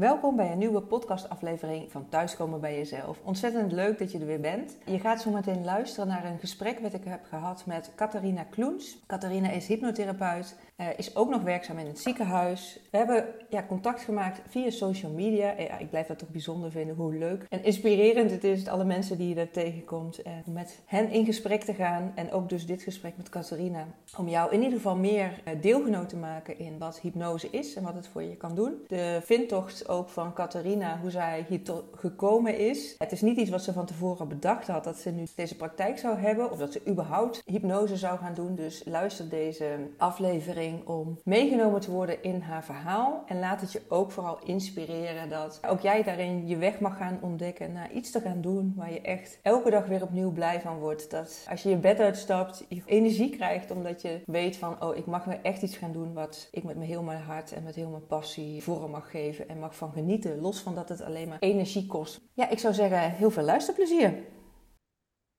[0.00, 3.18] Welkom bij een nieuwe podcastaflevering van Thuiskomen bij Jezelf.
[3.22, 4.76] Ontzettend leuk dat je er weer bent.
[4.84, 8.98] Je gaat zo meteen luisteren naar een gesprek wat ik heb gehad met Catharina Kloens.
[9.06, 12.80] Catharina is hypnotherapeut, uh, is ook nog werkzaam in het ziekenhuis.
[12.90, 15.52] We hebben ja, contact gemaakt via social media.
[15.56, 19.28] Ik blijf dat toch bijzonder vinden hoe leuk en inspirerend het is, alle mensen die
[19.28, 20.22] je daar tegenkomt.
[20.22, 23.86] En om met hen in gesprek te gaan en ook dus dit gesprek met Catharina.
[24.16, 27.82] Om jou in ieder geval meer uh, deelgenoot te maken in wat hypnose is en
[27.82, 28.84] wat het voor je kan doen.
[28.86, 31.60] De vindtocht ook van Catharina, hoe zij hier
[31.94, 32.94] gekomen is.
[32.98, 35.98] Het is niet iets wat ze van tevoren bedacht had, dat ze nu deze praktijk
[35.98, 36.50] zou hebben.
[36.50, 38.54] Of dat ze überhaupt hypnose zou gaan doen.
[38.54, 43.22] Dus luister deze aflevering om meegenomen te worden in haar verhaal.
[43.26, 47.18] En laat het je ook vooral inspireren dat ook jij daarin je weg mag gaan
[47.22, 50.78] ontdekken naar iets te gaan doen waar je echt elke dag weer opnieuw blij van
[50.78, 51.10] wordt.
[51.10, 55.06] Dat als je je bed uitstapt, je energie krijgt omdat je weet van oh, ik
[55.06, 57.74] mag weer echt iets gaan doen wat ik met mijn heel mijn hart en met
[57.74, 60.40] heel mijn passie vorm mag geven en mag van genieten.
[60.40, 62.20] Los van dat het alleen maar energie kost.
[62.34, 64.14] Ja, ik zou zeggen, heel veel luisterplezier.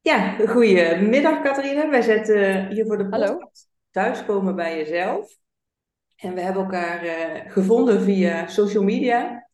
[0.01, 1.89] Ja, goedemiddag Catharina.
[1.89, 3.51] Wij zetten hier voor de podcast Hallo
[3.91, 5.39] thuiskomen bij jezelf.
[6.15, 9.49] En we hebben elkaar uh, gevonden via social media,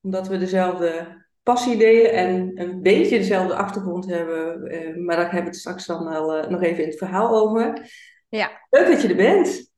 [0.00, 4.72] omdat we dezelfde passie delen en een beetje dezelfde achtergrond hebben.
[4.74, 7.36] Uh, maar daar hebben we het straks dan wel uh, nog even in het verhaal
[7.36, 7.90] over.
[8.28, 8.50] Ja.
[8.70, 9.70] Leuk dat je er bent.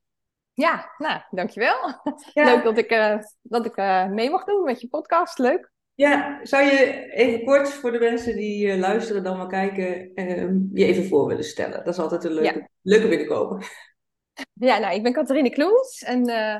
[0.53, 2.01] Ja, nou, dankjewel.
[2.33, 2.45] Ja.
[2.45, 3.77] Leuk dat ik, dat ik
[4.11, 5.39] mee mag doen met je podcast.
[5.39, 5.73] Leuk.
[5.97, 10.85] Ja, zou je even kort voor de mensen die luisteren dan wel kijken, ehm, je
[10.85, 11.85] even voor willen stellen?
[11.85, 13.63] Dat is altijd een leuke, leuke binnenkomen.
[14.53, 16.57] Ja, nou, ik ben Catharine Kloens en uh,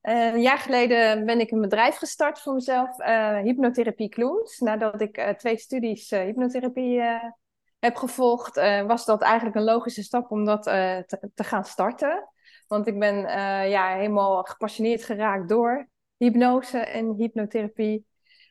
[0.00, 2.96] een jaar geleden ben ik een bedrijf gestart voor mezelf,
[3.42, 4.58] Hypnotherapie Kloens.
[4.58, 7.00] Nadat ik twee studies hypnotherapie
[7.78, 12.28] heb gevolgd, was dat eigenlijk een logische stap om dat te, te, gaan starten.
[12.66, 13.16] Want ik ben
[13.68, 18.06] ja, helemaal gepassioneerd geraakt door hypnose en hypnotherapie.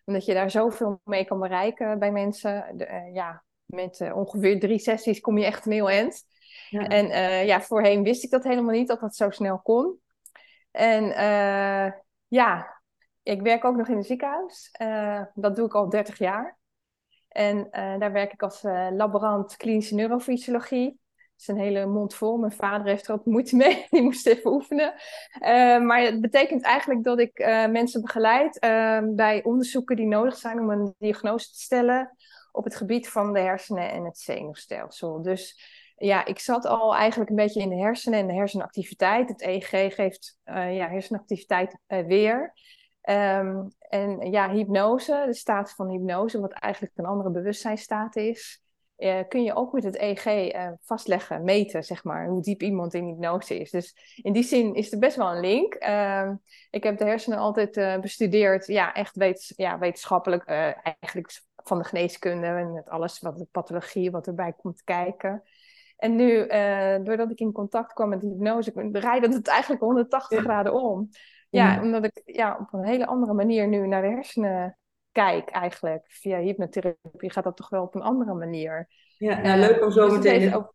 [0.06, 2.78] Omdat je daar zoveel mee kan bereiken bij mensen.
[2.78, 6.24] De, ja, met ongeveer drie sessies kom je echt een heel eind.
[6.70, 10.00] En uh, ja, voorheen wist ik dat helemaal niet, dat dat zo snel kon.
[10.72, 11.04] En
[12.28, 12.82] ja,
[13.24, 14.72] ik werk ook nog in het ziekenhuis.
[15.34, 16.58] Dat doe ik al 30 jaar.
[17.28, 21.00] En daar werk ik als laborant klinische neurofysiologie.
[21.46, 22.38] Een hele mond vol.
[22.38, 23.86] Mijn vader heeft er ook moeite mee.
[23.90, 24.94] Die moest even oefenen.
[25.86, 28.60] maar het betekent eigenlijk dat ik mensen begeleid
[29.16, 32.16] bij onderzoeken die nodig zijn om een diagnose te stellen
[32.52, 35.22] op het gebied van de hersenen en het zenuwstelsel.
[35.22, 35.60] Dus
[35.96, 39.30] ja, ik zat al eigenlijk een beetje in de hersenen en de hersenactiviteit.
[39.30, 42.54] Het EEG geeft ja, hersenactiviteit weer.
[43.10, 48.62] Um, en ja, hypnose, de staat van hypnose, wat eigenlijk een andere bewustzijnstaat is,
[48.98, 53.06] uh, kun je ook met het EEG vastleggen, meten, zeg maar, hoe diep iemand in
[53.06, 53.72] hypnose is.
[53.72, 55.74] Dus in die zin is er best wel een link.
[55.74, 56.36] Ehm,
[56.70, 62.48] ik heb de hersenen altijd bestudeerd, ja, echt wetens ja, wetenschappelijk, eigenlijk van de geneeskunde
[62.48, 65.44] en met alles wat de pathologie, wat erbij komt kijken.
[65.98, 66.48] En nu,
[67.04, 71.10] doordat ik in contact kwam met hypnose, draaide het eigenlijk 180 graden om.
[71.50, 74.78] Ja, omdat ik ja, op een hele andere manier nu naar de hersenen
[75.16, 76.04] kijk eigenlijk.
[76.08, 78.88] Via hypnotherapie gaat dat toch wel op een andere manier.
[79.18, 80.74] Ja, nou, leuk om zo dus meteen...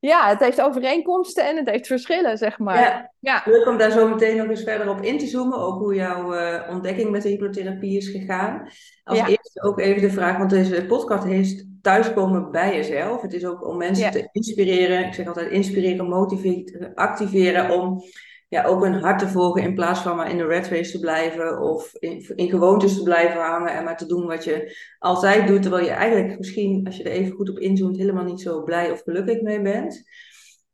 [0.00, 2.80] Ja, het heeft overeenkomsten en het heeft verschillen, zeg maar.
[2.80, 3.42] Ja, ja.
[3.44, 5.58] Leuk om daar zo meteen nog eens verder op in te zoomen.
[5.58, 8.68] Ook hoe jouw uh, ontdekking met de hypnotherapie is gegaan.
[9.04, 13.22] Als eerste ook even de vraag, want deze podcast heeft thuiskomen bij jezelf.
[13.22, 15.06] Het is ook om mensen te inspireren.
[15.06, 18.02] Ik zeg altijd inspireren, motiveren, activeren om
[18.50, 21.00] ja, ook hun hart te volgen in plaats van maar in de red race te
[21.00, 25.46] blijven of in, in gewoontes te blijven hangen en maar te doen wat je altijd
[25.46, 28.62] doet, terwijl je eigenlijk misschien, als je er even goed op inzoomt, helemaal niet zo
[28.62, 30.02] blij of gelukkig mee bent.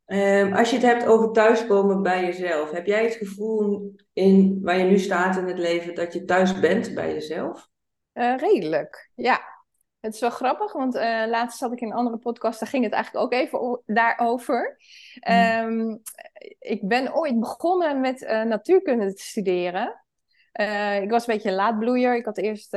[0.05, 4.77] Um, als je het hebt over thuiskomen bij jezelf, heb jij het gevoel in waar
[4.77, 7.67] je nu staat in het leven dat je thuis bent bij jezelf?
[8.13, 9.56] Uh, redelijk, ja.
[10.07, 12.83] Het is wel grappig, want uh, laatst zat ik in een andere podcast, daar ging
[12.83, 14.77] het eigenlijk ook even daarover.
[15.63, 16.01] Um,
[16.59, 20.03] ik ben ooit begonnen met uh, natuurkunde te studeren.
[20.53, 22.15] Uh, ik was een beetje een laadbloeier.
[22.15, 22.71] Ik had eerst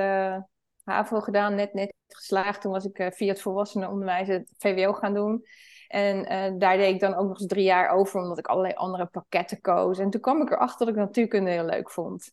[0.85, 2.61] HAVO gedaan, net, net geslaagd.
[2.61, 5.44] Toen was ik via het volwassenenonderwijs het VWO gaan doen.
[5.88, 9.06] En daar deed ik dan ook nog eens drie jaar over, omdat ik allerlei andere
[9.06, 9.99] pakketten koos.
[9.99, 12.32] En toen kwam ik erachter dat ik natuurkunde heel leuk vond.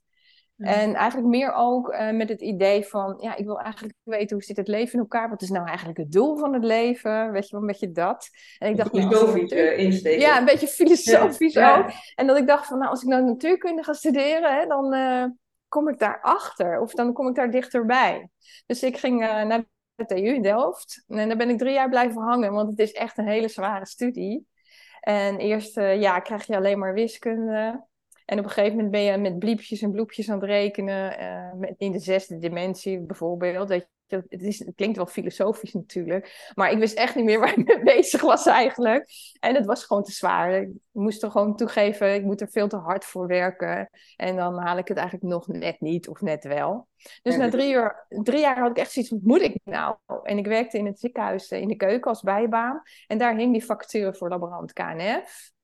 [0.58, 4.46] En eigenlijk meer ook uh, met het idee van, ja, ik wil eigenlijk weten hoe
[4.46, 5.30] zit het leven in elkaar?
[5.30, 7.32] Wat is nou eigenlijk het doel van het leven?
[7.32, 8.30] Weet je wel, een beetje dat.
[8.58, 10.20] En ik dacht, filosofisch nou, uh, insteken.
[10.20, 11.78] Ja, een beetje filosofisch ja.
[11.78, 11.90] ook.
[12.16, 15.26] En dat ik dacht van, nou, als ik nou natuurkunde ga studeren, hè, dan uh,
[15.68, 16.80] kom ik daar achter.
[16.82, 18.30] Of dan kom ik daar dichterbij.
[18.66, 19.66] Dus ik ging naar
[19.96, 21.04] de TU in Delft.
[21.08, 23.86] En daar ben ik drie jaar blijven hangen, want het is echt een hele zware
[23.86, 24.48] studie.
[25.00, 27.87] En eerst ja, krijg je alleen maar wiskunde.
[28.28, 31.22] En op een gegeven moment ben je met bliepjes en bloepjes aan het rekenen.
[31.62, 33.68] Uh, in de zesde dimensie bijvoorbeeld.
[33.68, 36.52] Dat het, is, het klinkt wel filosofisch natuurlijk.
[36.56, 39.10] Maar ik wist echt niet meer waar ik mee bezig was eigenlijk.
[39.40, 40.62] En het was gewoon te zwaar.
[40.62, 43.90] Ik moest er gewoon toegeven, ik moet er veel te hard voor werken.
[44.16, 46.88] En dan haal ik het eigenlijk nog net niet of net wel.
[47.22, 49.96] Dus na drie, uur, drie jaar had ik echt zoiets wat moet ik nou?
[50.24, 52.82] En ik werkte in het ziekenhuis in de keuken als bijbaan.
[53.08, 55.56] En daar hing die vacature voor laborant KNF.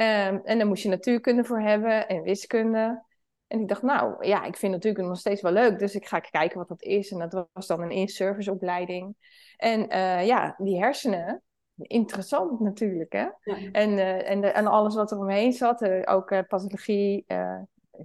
[0.00, 3.04] Um, en daar moest je natuurkunde voor hebben en wiskunde.
[3.46, 5.78] En ik dacht, nou ja, ik vind natuurlijk nog steeds wel leuk.
[5.78, 7.10] Dus ik ga kijken wat dat is.
[7.10, 9.16] En dat was dan een in-service opleiding.
[9.56, 11.42] En uh, ja, die hersenen,
[11.74, 13.12] interessant natuurlijk.
[13.12, 13.26] Hè?
[13.72, 17.24] En, uh, en, de, en alles wat er omheen zat, uh, ook pathologie,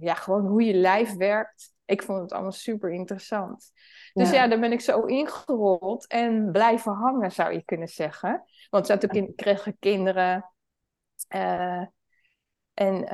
[0.00, 1.74] ja, gewoon hoe je lijf werkt.
[1.84, 3.72] Ik vond het allemaal super interessant.
[4.12, 8.44] Dus ja, daar ben ik zo ingerold en blijven hangen, zou je kunnen zeggen.
[8.70, 10.51] Want ze natuurlijk kregen kinderen.
[11.28, 13.04] En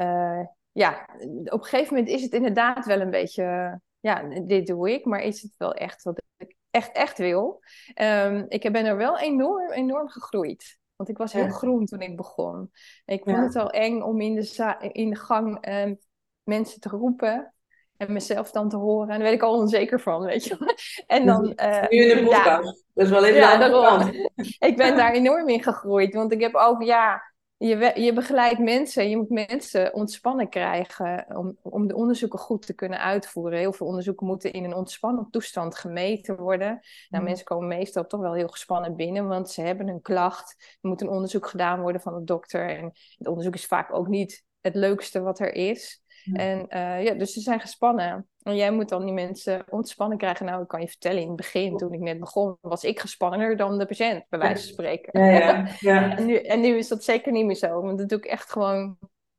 [0.72, 1.08] ja,
[1.44, 5.20] op een gegeven moment is het inderdaad wel een beetje, ja, dit doe ik, maar
[5.20, 7.60] is het wel echt wat ik echt, echt wil.
[8.02, 10.78] Um, ik ben er wel enorm, enorm gegroeid.
[10.96, 12.70] Want ik was heel groen toen ik begon.
[13.04, 15.98] Ik vond het al eng om in de, in de gang um,
[16.42, 17.54] mensen te roepen
[17.96, 19.08] en mezelf dan te horen.
[19.08, 20.76] En daar weet ik al onzeker van, weet je.
[21.06, 22.46] En dan, uh, nu in de podcast.
[22.46, 22.60] Ja,
[22.94, 24.12] dat is wel even ja, daarom.
[24.68, 26.14] Ik ben daar enorm in gegroeid.
[26.14, 27.27] Want ik heb ook, ja,
[27.58, 32.74] je, je begeleidt mensen, je moet mensen ontspannen krijgen om, om de onderzoeken goed te
[32.74, 33.58] kunnen uitvoeren.
[33.58, 36.68] Heel veel onderzoeken moeten in een ontspannen toestand gemeten worden.
[37.08, 37.28] Nou, mm.
[37.28, 40.76] mensen komen meestal toch wel heel gespannen binnen, want ze hebben een klacht.
[40.80, 42.68] Er moet een onderzoek gedaan worden van de dokter.
[42.68, 46.02] En het onderzoek is vaak ook niet het leukste wat er is.
[46.32, 48.28] En uh, ja, dus ze zijn gespannen.
[48.42, 50.46] En jij moet dan die mensen ontspannen krijgen.
[50.46, 53.56] Nou, ik kan je vertellen, in het begin, toen ik net begon, was ik gespannener
[53.56, 55.20] dan de patiënt, bij wijze van spreken.
[55.20, 56.16] Ja, ja, ja.
[56.16, 57.82] en, nu, en nu is dat zeker niet meer zo.
[57.82, 58.98] Want dat doe ik echt gewoon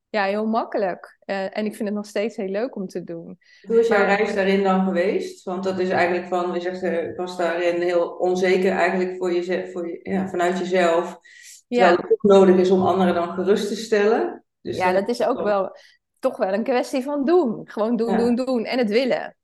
[0.10, 1.20] ja, heel makkelijk.
[1.26, 3.40] Uh, en ik vind het nog steeds heel leuk om te doen.
[3.62, 5.44] Hoe is jouw reis daarin dan geweest?
[5.44, 9.70] Want dat is eigenlijk van, je zegt, ik was daarin heel onzeker eigenlijk voor je,
[9.72, 11.20] voor je, ja, vanuit jezelf.
[11.68, 14.44] Terwijl het ook nodig is om anderen dan gerust te stellen.
[14.62, 15.78] Dus ja, dat is ook wel
[16.20, 17.62] toch wel een kwestie van doen.
[17.64, 18.66] Gewoon doen, doen, doen.
[18.66, 19.36] En het willen.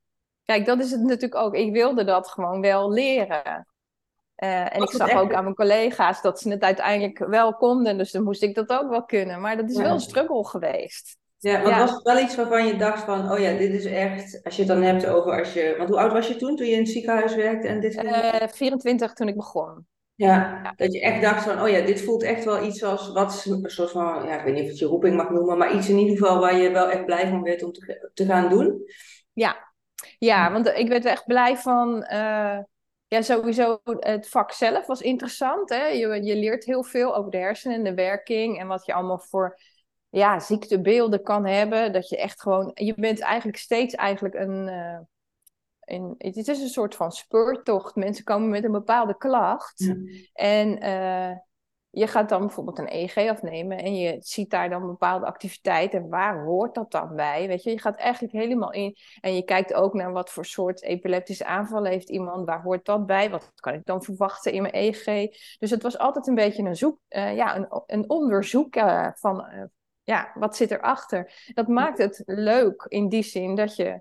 [0.44, 1.54] Kijk, dat is het natuurlijk ook.
[1.54, 3.66] Ik wilde dat gewoon wel leren.
[4.36, 7.98] Uh, en ik zag ook aan mijn collega's dat ze het uiteindelijk wel konden.
[7.98, 9.40] Dus dan moest ik dat ook wel kunnen.
[9.40, 11.16] Maar dat is wel een struggle geweest.
[11.38, 14.40] Ja, want was het wel iets waarvan je dacht van, oh ja, dit is echt,
[14.44, 16.66] als je het dan hebt over als je, want hoe oud was je toen, toen
[16.66, 18.04] je in het ziekenhuis werkte en dit?
[18.04, 19.86] Uh, 24 toen ik begon.
[20.16, 23.44] Ja, dat je echt dacht van, oh ja, dit voelt echt wel iets als, wat
[23.46, 25.88] een soort van, ja, ik weet niet of het je roeping mag noemen, maar iets
[25.88, 28.82] in ieder geval waar je wel echt blij van werd om te, te gaan doen.
[29.32, 29.72] Ja.
[30.18, 32.58] ja, want ik werd er echt blij van, uh,
[33.06, 35.70] ja, sowieso het vak zelf was interessant.
[35.70, 35.86] Hè?
[35.86, 39.18] Je, je leert heel veel over de hersenen en de werking en wat je allemaal
[39.18, 39.58] voor
[40.08, 41.92] ja, ziektebeelden kan hebben.
[41.92, 44.68] Dat je echt gewoon, je bent eigenlijk steeds eigenlijk een...
[44.68, 44.98] Uh,
[45.86, 47.94] in, het is een soort van speurtocht.
[47.94, 49.92] Mensen komen met een bepaalde klacht.
[50.32, 51.36] En uh,
[51.90, 56.02] je gaat dan bijvoorbeeld een EEG afnemen en je ziet daar dan bepaalde activiteiten.
[56.02, 57.46] En waar hoort dat dan bij?
[57.46, 58.96] Weet je, je gaat eigenlijk helemaal in.
[59.20, 62.46] En je kijkt ook naar wat voor soort epileptische aanval heeft iemand.
[62.46, 63.30] Waar hoort dat bij?
[63.30, 65.30] Wat kan ik dan verwachten in mijn EEG?
[65.58, 69.46] Dus het was altijd een beetje een zoek, uh, ja, een, een onderzoeken van.
[69.52, 69.62] Uh,
[70.02, 71.50] ja, wat zit erachter?
[71.54, 74.00] Dat maakt het leuk in die zin dat je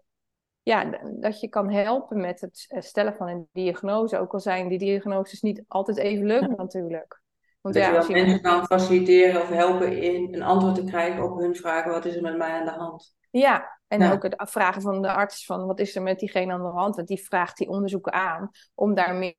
[0.65, 4.17] ja, dat je kan helpen met het eh, stellen van een diagnose.
[4.17, 7.21] Ook al zijn die diagnoses niet altijd even leuk natuurlijk.
[7.61, 11.37] Want dat ja, je, mensen kan faciliteren of helpen in een antwoord te krijgen op
[11.37, 11.91] hun vragen.
[11.91, 13.15] Wat is er met mij aan de hand?
[13.31, 16.63] Ja, en ook het vragen van de arts van wat is er met diegene aan
[16.63, 16.95] de hand.
[16.95, 19.35] Want die vraagt die onderzoeken aan om daar meer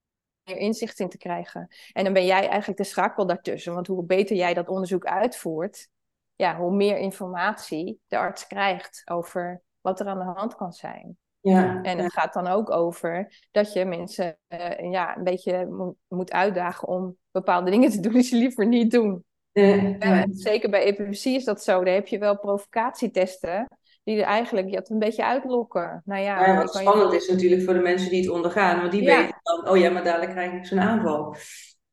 [0.46, 1.68] meer inzicht in te krijgen.
[1.92, 3.74] En dan ben jij eigenlijk de schakel daartussen.
[3.74, 5.88] Want hoe beter jij dat onderzoek uitvoert,
[6.36, 11.16] ja, hoe meer informatie de arts krijgt over wat er aan de hand kan zijn.
[11.40, 15.68] Ja, en het gaat dan ook over dat je mensen uh, ja, een beetje
[16.08, 19.24] moet uitdagen om bepaalde dingen te doen die ze liever niet doen.
[19.52, 21.84] Ja, uh, zeker bij epilepsie is dat zo.
[21.84, 23.68] Daar heb je wel provocatietesten
[24.04, 26.02] die er eigenlijk je een beetje uitlokken.
[26.04, 28.80] Nou ja, ja wat spannend is natuurlijk voor de mensen die het ondergaan.
[28.80, 31.36] Want die weten dan, oh ja, maar dadelijk krijg ik zo'n aanval.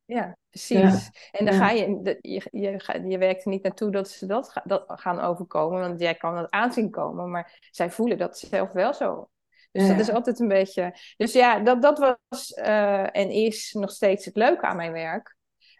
[0.05, 1.09] Ja, precies.
[1.31, 4.83] En dan ga je, je, je, je werkt er niet naartoe dat ze dat, dat
[4.87, 9.29] gaan overkomen, want jij kan dat aanzien komen, maar zij voelen dat zelf wel zo.
[9.71, 10.95] Dus dat is altijd een beetje.
[11.17, 15.35] Dus ja, dat, dat was uh, en is nog steeds het leuke aan mijn werk.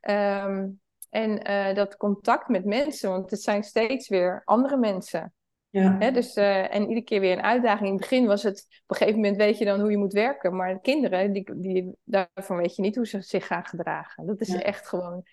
[0.10, 5.34] Um, en uh, dat contact met mensen, want het zijn steeds weer andere mensen.
[5.74, 5.96] Ja.
[6.00, 7.88] Hè, dus, uh, en iedere keer weer een uitdaging.
[7.88, 10.14] In het begin was het, op een gegeven moment weet je dan hoe je moet
[10.14, 10.56] werken.
[10.56, 14.26] Maar kinderen, die, die, daarvan weet je niet hoe ze zich gaan gedragen.
[14.26, 15.24] Dat is echt gewoon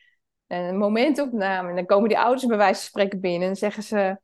[0.46, 1.68] een momentopname.
[1.68, 4.18] En dan komen die ouders bij wijze van spreken binnen en zeggen ze...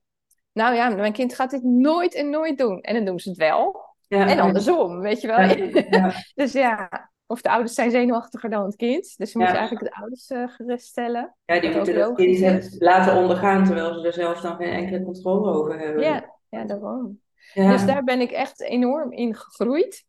[0.52, 2.80] nou ja, mijn kind gaat dit nooit en nooit doen.
[2.80, 3.84] En dan doen ze het wel.
[4.08, 4.28] Ja.
[4.28, 6.12] En andersom, weet je wel.
[6.34, 9.16] Dus ja, of de ouders zijn zenuwachtiger dan het kind.
[9.16, 9.54] Dus je moet Ja.
[9.56, 11.36] eigenlijk de ouders eh, geruststellen.
[11.44, 15.04] Ja, die moeten dat kind het laten ondergaan, terwijl ze er zelf dan geen enkele
[15.04, 16.02] controle over hebben.
[16.02, 17.20] Ja, ja, daarom.
[17.54, 17.70] Ja.
[17.72, 20.04] Dus daar ben ik echt enorm in gegroeid.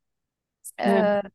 [0.76, 1.22] Ja.
[1.22, 1.30] Eh,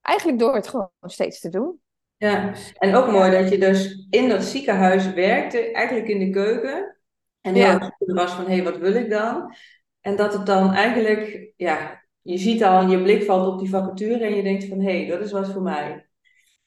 [0.00, 1.80] eigenlijk door het gewoon steeds te doen.
[2.16, 6.96] Ja, en ook mooi dat je dus in dat ziekenhuis werkte, eigenlijk in de keuken.
[7.40, 7.94] En heel Ja.
[7.98, 9.54] was van, hé, hey, wat wil ik dan?
[10.00, 14.24] En dat het dan eigenlijk, ja, je ziet al, je blik valt op die vacature
[14.24, 16.08] en je denkt van, hé, hey, dat is wat voor mij.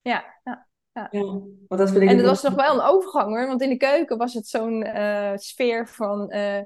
[0.02, 0.68] Ja, ja.
[1.12, 3.70] Ja, want dat vind ik En het was nog wel een overgang hoor, want in
[3.70, 6.62] de keuken was het zo'n eh, sfeer van, eh,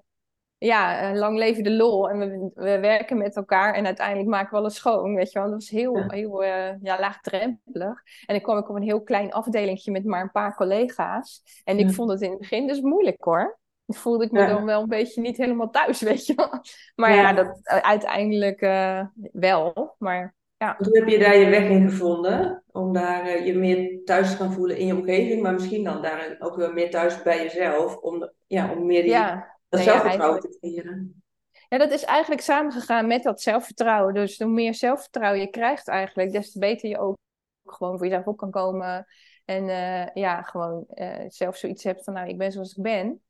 [0.58, 2.10] ja, eh, lang leven de lol.
[2.10, 5.48] En we, we werken met elkaar en uiteindelijk maken we alles schoon, weet je wel.
[5.48, 6.06] Dat was heel, Ja.
[6.08, 8.02] heel ja, laagdrempelig.
[8.26, 11.62] En dan kwam ik op een heel klein afdelingje met maar een paar collega's.
[11.64, 13.60] En ik vond het in het begin dus moeilijk hoor.
[13.96, 14.48] Voelde ik me Ja.
[14.48, 16.50] dan wel een beetje niet helemaal thuis, weet je wel.
[16.96, 17.22] Maar Ja.
[17.22, 19.96] ja, dat eh, uiteindelijk eh, wel.
[20.00, 22.64] Maar Hoe heb je daar je weg in gevonden?
[22.72, 26.02] Om daar eh, je meer thuis te gaan voelen in je omgeving, maar misschien dan
[26.02, 29.90] daar ook wel meer thuis bij jezelf, om, ja, om meer die, ja, dat nee,
[29.90, 31.24] ja, zelfvertrouwen te creëren.
[31.70, 34.14] Ja, dat is eigenlijk samengegaan met dat zelfvertrouwen.
[34.14, 37.18] Dus hoe meer zelfvertrouwen je krijgt eigenlijk, des te beter je ook
[37.66, 39.06] gewoon voor jezelf op kan komen.
[39.46, 43.22] En eh, ja, gewoon eh, zelf zoiets hebt van, nou, ik ben zoals ik ben.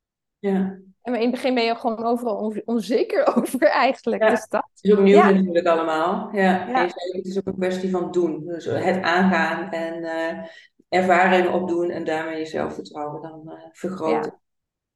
[0.50, 4.22] Ja, En in het begin ben je gewoon overal on- onzeker over eigenlijk.
[4.22, 4.28] Ja.
[4.30, 4.66] Dus dat.
[4.74, 5.30] het is ook nieuw Ja.
[5.30, 6.28] natuurlijk allemaal.
[6.32, 8.44] Ja, het is ook een kwestie van doen.
[8.46, 10.44] Dus het aangaan en eh
[10.88, 14.40] ervaring opdoen en daarmee je zelfvertrouwen dan eh, vergroten.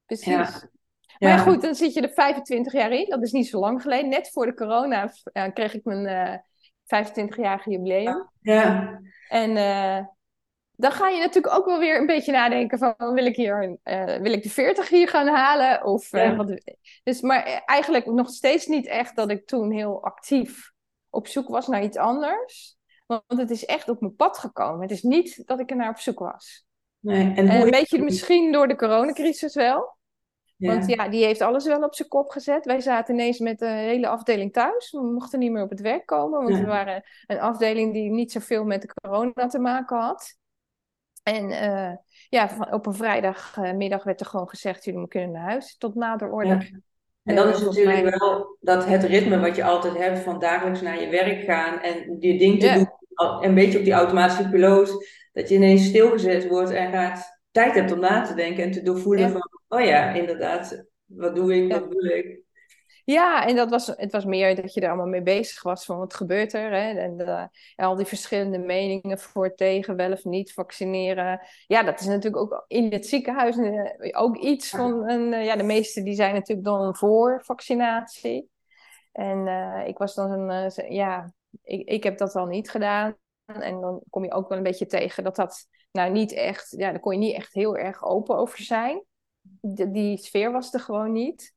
[0.07, 0.26] Precies.
[0.26, 0.38] Ja.
[1.19, 3.09] Maar ja, goed, dan zit je er 25 jaar in.
[3.09, 4.09] Dat is niet zo lang geleden.
[4.09, 6.38] Net voor de corona eh, kreeg ik mijn eh
[6.85, 8.28] 25-jarige jubileum.
[8.40, 10.07] Ja, En eh,
[10.80, 14.16] dan ga je natuurlijk ook wel weer een beetje nadenken van wil ik hier eh,
[14.16, 15.85] wil ik de 40 hier gaan halen?
[15.85, 16.61] Of eh, wat
[17.02, 20.73] dus maar eigenlijk nog steeds niet echt dat ik toen heel actief
[21.11, 22.76] op zoek was naar iets anders.
[23.06, 24.80] Want het is echt op mijn pad gekomen.
[24.80, 26.66] Het is niet dat ik er naar op zoek was.
[26.99, 27.35] Nee.
[27.35, 29.97] En een beetje misschien door de coronacrisis wel?
[30.56, 30.73] Ja.
[30.73, 32.64] want ja die heeft alles wel op zijn kop gezet.
[32.64, 34.90] Wij zaten ineens met de hele afdeling thuis.
[34.90, 36.61] We mochten niet meer op het werk komen want Ja.
[36.61, 40.38] we waren een afdeling die niet zoveel met de corona te maken had
[41.35, 41.97] en eh,
[42.28, 46.49] ja, op een vrijdagmiddag werd er gewoon gezegd: jullie kunnen naar huis tot nader orde.
[46.49, 46.58] Ja.
[47.23, 50.38] En dan Ja, is natuurlijk mij- wel dat het ritme wat je altijd hebt van
[50.38, 52.75] dagelijks naar je werk gaan en je ding te Ja.
[52.75, 52.88] doen,
[53.44, 57.92] een beetje op die automatische piloot, dat je ineens stilgezet wordt en gaat tijd hebt
[57.92, 59.30] om na te denken en te doorvoelen Ja.
[59.30, 62.40] van, oh ja, inderdaad, wat doe ik, wat wil ik?
[63.09, 65.99] Ja, en dat was, het was meer dat je er allemaal mee bezig was van
[65.99, 66.73] wat gebeurt er.
[66.73, 66.91] Hè?
[66.91, 67.41] En, eh,
[67.77, 71.41] en al die verschillende meningen voor, tegen, wel of niet vaccineren.
[71.67, 75.09] Ja, dat is natuurlijk ook in het ziekenhuis eh, ook iets van...
[75.09, 78.50] Een, eh, ja, de meesten die zijn natuurlijk dan voor vaccinatie.
[79.12, 79.47] En
[79.87, 80.73] ik was dan een...
[80.95, 83.17] ja, ik, ik heb dat al niet gedaan.
[83.45, 86.71] En dan kom je ook wel een beetje tegen dat dat nou niet echt...
[86.71, 89.05] Ja, daar kon je niet echt heel erg open over zijn.
[89.88, 91.57] Die sfeer was er gewoon niet.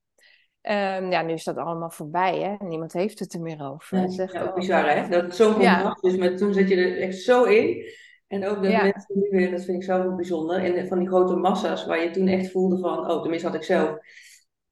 [0.62, 2.66] Ehm, ja, nu is dat allemaal voorbij, hè?
[2.66, 3.98] Niemand heeft het er meer over.
[4.04, 5.74] Echt ja, al- bizar hè, dat het zo'n Ja.
[5.74, 7.86] contrast is, maar toen zat je er echt zo in.
[8.28, 8.82] En ook dat Ja.
[8.84, 12.04] mensen nu weer, dat vind ik zelf ook bijzonder, en van die grote massa's waar
[12.04, 13.98] je toen echt voelde van, oh, tenminste had ik zelf,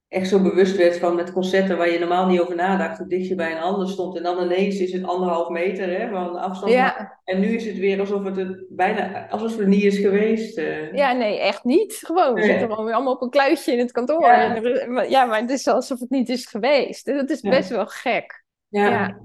[0.09, 3.27] echt zo bewust werd van met concerten waar je normaal niet over nadacht, hoe dicht
[3.27, 4.17] je bij een ander stond.
[4.17, 6.71] En dan ineens is het anderhalf meter hè, van afstand.
[6.71, 10.57] Ja, En nu is het weer alsof het bijna, alsof het er niet is geweest.
[10.57, 10.93] eh.
[10.93, 11.93] ja, nee, echt niet.
[12.05, 12.49] Gewoon, we Nee.
[12.49, 14.21] zitten gewoon weer allemaal op een kluitje in het kantoor.
[14.25, 14.55] Ja.
[14.55, 17.05] En maar- ja, maar het is alsof het niet is geweest.
[17.05, 17.49] Dat is Ja.
[17.49, 18.43] best wel gek.
[18.67, 19.19] ja.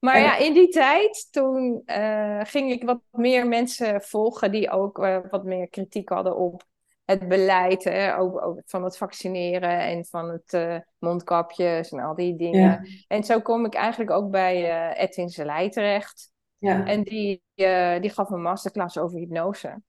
[0.00, 4.70] Maar En- ja, in die tijd, toen eh, ging ik wat meer mensen volgen die
[4.70, 6.62] ook eh, wat meer kritiek hadden op
[7.10, 12.14] het beleid hè, ook, ook van het vaccineren en van het eh, mondkapjes en al
[12.14, 12.60] die dingen.
[12.60, 12.82] Ja.
[13.06, 16.30] En zo kom ik eigenlijk ook bij eh Edwin Zelij terecht.
[16.58, 16.84] Ja.
[16.86, 19.82] En die, eh, die gaf een masterclass over hypnose.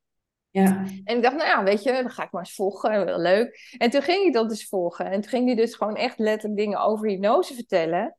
[0.50, 0.84] Ja.
[1.04, 3.06] En ik dacht, nou ja, weet je, dan ga ik maar eens volgen.
[3.06, 3.76] Wel leuk.
[3.78, 5.06] En toen ging ik dat dus volgen.
[5.06, 8.16] En toen ging hij dus gewoon echt letterlijk dingen over hypnose vertellen.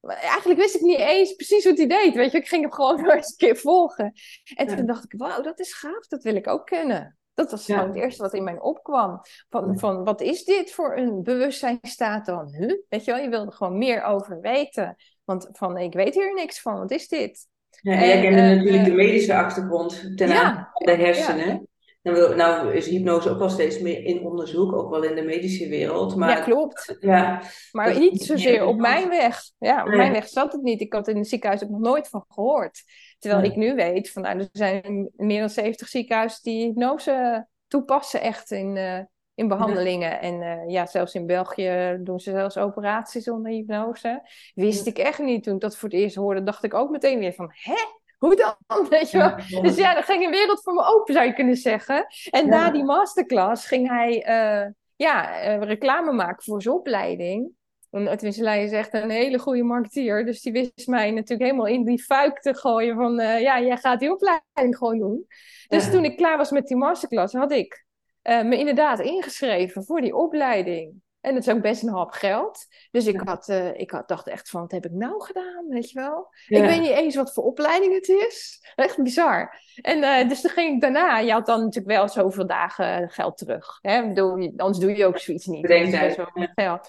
[0.00, 2.14] Maar eigenlijk wist ik niet eens precies wat hij deed.
[2.14, 4.12] Weet je, ik ging hem gewoon maar eens een keer volgen.
[4.56, 4.82] En toen Ja.
[4.82, 6.06] dacht ik, wauw, dat is gaaf.
[6.06, 7.18] Dat wil ik ook kunnen.
[7.40, 7.74] Dat was Ja.
[7.78, 9.20] gewoon het eerste wat in mij opkwam.
[9.48, 12.54] Van, van wat is dit voor een bewustzijnstaat dan?
[12.54, 12.74] Huh?
[12.88, 14.96] Weet je wel, je wilde gewoon meer over weten.
[15.24, 16.78] Want van, ik weet hier niks van.
[16.78, 17.46] Wat is dit?
[17.80, 20.42] Ja, en jij En, kende eh, natuurlijk de eh, medische achtergrond ten Ja.
[20.42, 21.68] aanzien van de hersenen.
[22.02, 25.68] Nou, nou is hypnose ook wel steeds meer in onderzoek, ook wel in de medische
[25.68, 26.16] wereld.
[26.16, 26.96] Maar ja, klopt.
[27.00, 27.42] ja,
[27.72, 29.40] Maar niet zozeer op mijn weg.
[29.58, 30.80] Ja, op mijn weg zat het niet.
[30.80, 32.82] Ik had in het ziekenhuis ook nog nooit van gehoord.
[33.20, 38.20] Terwijl ik nu weet, van, nou, er zijn meer dan 70 ziekenhuizen die hypnose toepassen
[38.20, 39.00] echt in, eh,
[39.34, 40.20] in behandelingen.
[40.20, 44.28] En uh, ja, zelfs in België doen ze zelfs operaties onder hypnose.
[44.54, 45.42] Wist ik echt niet.
[45.42, 47.74] Toen ik dat voor het eerst hoorde, dacht ik ook meteen weer van, hè?
[48.18, 48.56] Hoe dan?
[48.88, 49.62] Weet je wel?
[49.62, 52.06] Dus ja, dan ging een wereld voor me open, zou je kunnen zeggen.
[52.30, 55.20] En na die masterclass ging hij uh, ja,
[55.56, 57.58] reclame maken voor zijn opleiding.
[57.90, 60.24] Tenminste, Leijen is echt een hele goede marketeer.
[60.24, 63.20] Dus die wist mij natuurlijk helemaal in die fuik te gooien van...
[63.20, 65.26] Uh, ja, jij gaat die opleiding gewoon doen.
[65.68, 67.84] Dus toen ik klaar was met die masterclass, had ik
[68.22, 70.94] uh, me inderdaad ingeschreven voor die opleiding.
[71.20, 72.66] En dat is ook best een hoop geld.
[72.90, 75.68] Dus ik, had, uh, ik had, dacht echt van, wat heb ik nou gedaan?
[75.68, 76.28] Weet je wel?
[76.46, 76.58] Ja.
[76.58, 78.60] Ik weet niet eens wat voor opleiding het is.
[78.74, 79.60] Echt bizar.
[79.82, 83.38] En uh, dus toen ging ik daarna, je had dan natuurlijk wel zoveel dagen geld
[83.38, 83.78] terug.
[83.80, 84.08] Hè?
[84.08, 85.62] Bedoel, anders doe je ook zoiets niet.
[85.62, 86.26] Bedenk jij.
[86.54, 86.88] Geld.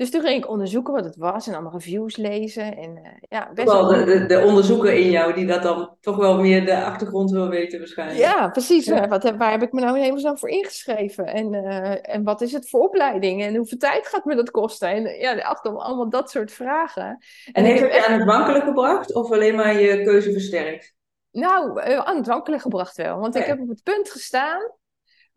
[0.00, 2.76] Dus toen ging ik onderzoeken wat het was en allemaal reviews lezen.
[2.76, 6.16] En uh, ja, best wel de, de, de, onderzoeker in jou die dat dan toch
[6.16, 8.18] wel meer de achtergrond wil weten waarschijnlijk.
[8.18, 8.86] Ja, precies.
[8.86, 9.08] Ja.
[9.08, 11.26] Wat, waar heb ik me nou helemaal voor ingeschreven?
[11.26, 13.42] En, uh, en wat is het voor opleiding?
[13.42, 14.88] En hoeveel tijd gaat me dat kosten?
[14.88, 17.04] En ja, achter allemaal dat soort vragen.
[17.04, 20.94] En, en heeft het je aan het wankelen gebracht of alleen maar je keuze versterkt?
[21.30, 23.18] Nou, aan het wankelen gebracht wel.
[23.18, 24.78] Want ik heb op het punt gestaan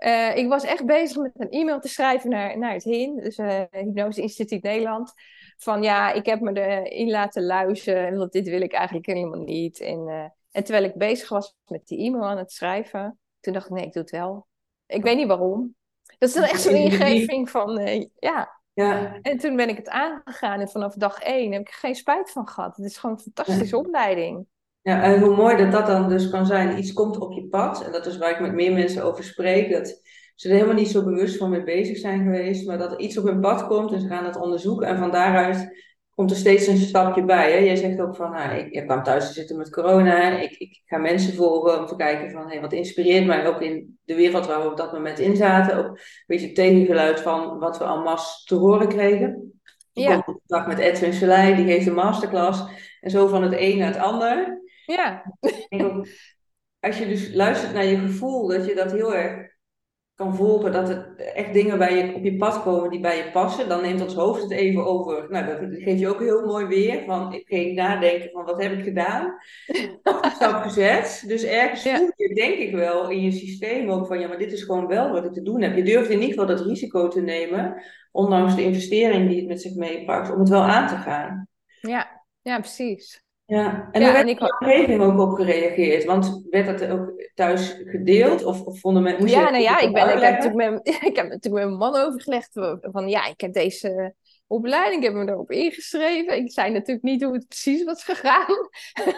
[0.05, 3.37] uh, ik was echt bezig met een e-mail te schrijven naar, naar het HIN, dus
[3.37, 5.13] uh, Hypnose Instituut Nederland.
[5.57, 9.79] Van ja, ik heb me erin laten luisteren, want dit wil ik eigenlijk helemaal niet.
[9.79, 13.65] En, uh, en terwijl ik bezig was met die e-mail aan het schrijven, toen dacht
[13.65, 14.47] ik nee, ik doe het wel.
[14.85, 15.75] Ik weet niet waarom.
[16.17, 17.81] Dat is dan echt zo'n ingeving van
[18.19, 18.59] ja.
[18.73, 19.19] ja.
[19.21, 22.31] En toen ben ik het aangegaan en vanaf dag één heb ik er geen spijt
[22.31, 22.75] van gehad.
[22.75, 24.47] Het is gewoon een fantastische opleiding.
[24.83, 26.77] Ja, en hoe mooi dat dat dan dus kan zijn.
[26.77, 27.85] Iets komt op je pad.
[27.85, 29.71] En dat is waar ik met meer mensen over spreek.
[29.71, 30.01] Dat
[30.35, 32.67] ze er helemaal niet zo bewust van mee bezig zijn geweest.
[32.67, 34.87] Maar dat er iets op hun pad komt en ze gaan het onderzoeken.
[34.87, 35.81] En van daaruit
[36.15, 37.51] komt er steeds een stapje bij.
[37.51, 37.57] Hè?
[37.57, 40.39] Jij zegt ook van, nou, ik, ik kwam thuis te zitten met corona.
[40.39, 43.97] Ik, ik ga mensen volgen om te kijken van, hey, wat inspireert mij ook in
[44.05, 45.77] de wereld waar we op dat moment in zaten.
[45.77, 49.59] Ook een beetje tegengeluid van wat we al mas te horen kregen.
[49.93, 50.23] Ik Ja.
[50.25, 52.63] op dag met Edwin Selei, die geeft een masterclass.
[53.01, 54.61] En zo van het een naar het ander.
[54.85, 56.07] Ja, Ik denk ook,
[56.79, 59.51] als je dus luistert naar je gevoel, dat je dat heel erg
[60.15, 63.31] kan volgen, dat het echt dingen bij je, op je pad komen die bij je
[63.31, 65.25] passen, dan neemt ons hoofd het even over.
[65.29, 68.71] Nou, dat geeft je ook heel mooi weer, van ik ging nadenken van wat heb
[68.71, 69.35] ik gedaan?
[70.35, 71.23] Stap gezet.
[71.27, 71.97] Dus ergens Ja.
[71.97, 74.87] voel je denk ik wel in je systeem ook van ja, maar dit is gewoon
[74.87, 75.75] wel wat ik te doen heb.
[75.75, 79.61] Je durft in ieder geval dat risico te nemen, ondanks de investering die het met
[79.61, 81.47] zich meebracht, om het wel aan te gaan.
[81.79, 83.23] ja, ja, precies.
[83.45, 86.03] Ja, en Ja, hoe werd en ik de omgeving ook op gereageerd?
[86.05, 88.43] Want werd dat ook thuis gedeeld?
[88.43, 89.21] Of, of vonden mensen...
[89.21, 91.77] moest Ja, nou ja, ik, ben, ik, heb natuurlijk met, ik heb natuurlijk met mijn
[91.77, 92.51] man overgelegd
[92.81, 94.13] van ja, ik heb deze
[94.47, 96.37] opleiding, ik heb me erop ingeschreven.
[96.37, 98.69] Ik zei natuurlijk niet hoe het precies was gegaan.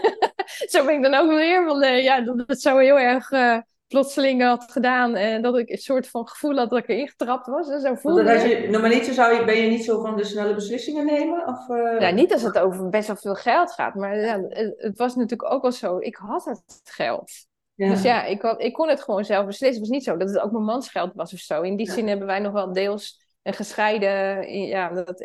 [0.71, 3.57] zo ben ik dan ook weer, want eh, ja, dat het zo heel erg eh,
[3.87, 7.47] plotseling had gedaan en dat ik een soort van gevoel had dat ik erin getrapt
[7.47, 7.69] was.
[7.69, 10.23] En zo voelde dat als je, normaliter zou je, ben je niet zo van de
[10.23, 11.47] snelle beslissingen nemen?
[11.47, 14.73] Of, eh, Ja, niet als het over best wel veel geld gaat, maar ja, het,
[14.77, 17.31] het was natuurlijk ook wel zo, ik had het geld.
[17.73, 17.89] ja.
[17.89, 19.79] Dus ja, ik, had, ik kon het gewoon zelf beslissen.
[19.81, 21.61] Het was niet zo dat het ook mijn mans geld was of zo.
[21.61, 21.93] In die Ja.
[21.93, 24.47] zin hebben wij nog wel deels een gescheiden...
[24.67, 25.19] Ja, dat,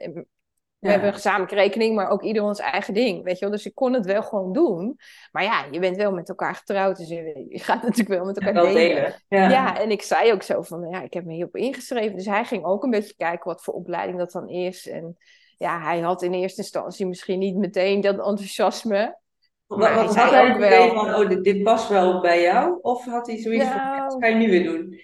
[0.81, 0.91] we Ja.
[0.93, 3.23] hebben een gezamenlijke rekening, maar ook ieder ons eigen ding.
[3.25, 3.55] Weet je wel?
[3.55, 4.99] Dus ik kon het wel gewoon doen.
[5.33, 6.97] Maar ja, je bent wel met elkaar getrouwd.
[6.97, 8.95] Dus je, je gaat natuurlijk wel met elkaar wel delen.
[8.95, 9.15] delen.
[9.29, 9.49] Ja.
[9.51, 12.17] Ja, en ik zei ook zo van, ja, ik heb me hierop ingeschreven.
[12.17, 14.89] Dus hij ging ook een beetje kijken wat voor opleiding dat dan is.
[14.89, 15.17] En
[15.57, 19.19] ja, hij had in eerste instantie misschien niet meteen dat enthousiasme.
[19.67, 22.43] Wat, Maar hij wat zei had hij ook wel- van, oh, dit, past wel bij
[22.43, 22.79] jou?
[22.81, 25.01] Of had hij zoiets van, Nou, ja, dat ga je nu weer doen?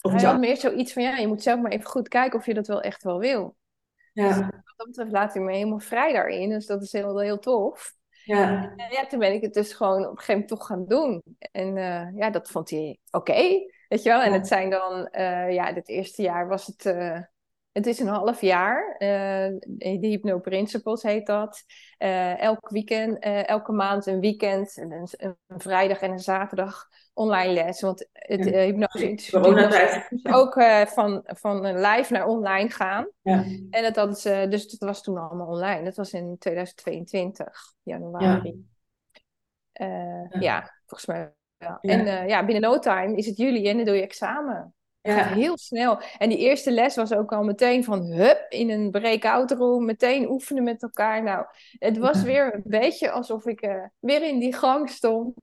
[0.00, 2.46] Of Hij had meer zoiets van, ja, je moet zelf maar even goed kijken of
[2.46, 3.56] je dat wel echt wel wil.
[4.16, 7.38] Ja, Wat dat betreft laat hij me helemaal vrij daarin, dus dat is heel, heel
[7.38, 7.92] tof.
[8.24, 8.72] ja.
[8.76, 11.22] En ja, toen ben ik het dus gewoon op een gegeven moment toch gaan doen.
[11.52, 13.32] En eh, ja, dat vond hij oké,
[13.88, 14.22] weet je wel.
[14.22, 17.20] En het zijn dan, eh, ja, het eerste jaar was het, eh,
[17.72, 18.96] het is een half jaar.
[18.98, 21.64] de Hypno Principles heet dat.
[22.38, 25.08] Elk weekend, elke maand een weekend, een,
[25.46, 27.80] een vrijdag en een zaterdag online les.
[27.80, 28.50] Want het Ja.
[28.52, 30.08] eh, Hypnose Instituut was Coronatijd.
[30.22, 33.08] ook eh, van, van live naar online gaan.
[33.22, 33.44] Ja.
[33.70, 35.84] En dat hadden ze, dus dat was toen allemaal online.
[35.84, 38.64] Dat was in 2022, januari.
[39.72, 40.40] Ja, Ja.
[40.40, 41.78] ja volgens mij wel.
[41.80, 41.92] Ja.
[41.94, 44.74] En eh, ja, binnen no time is het juli en dan doe je examen.
[45.00, 45.22] Het Ja.
[45.22, 45.98] gaat heel snel.
[46.18, 50.30] En die eerste les was ook al meteen van hup, in een breakout room, meteen
[50.30, 51.22] oefenen met elkaar.
[51.22, 51.46] Nou,
[51.78, 55.34] het was weer een beetje alsof ik eh, weer in die gang stond.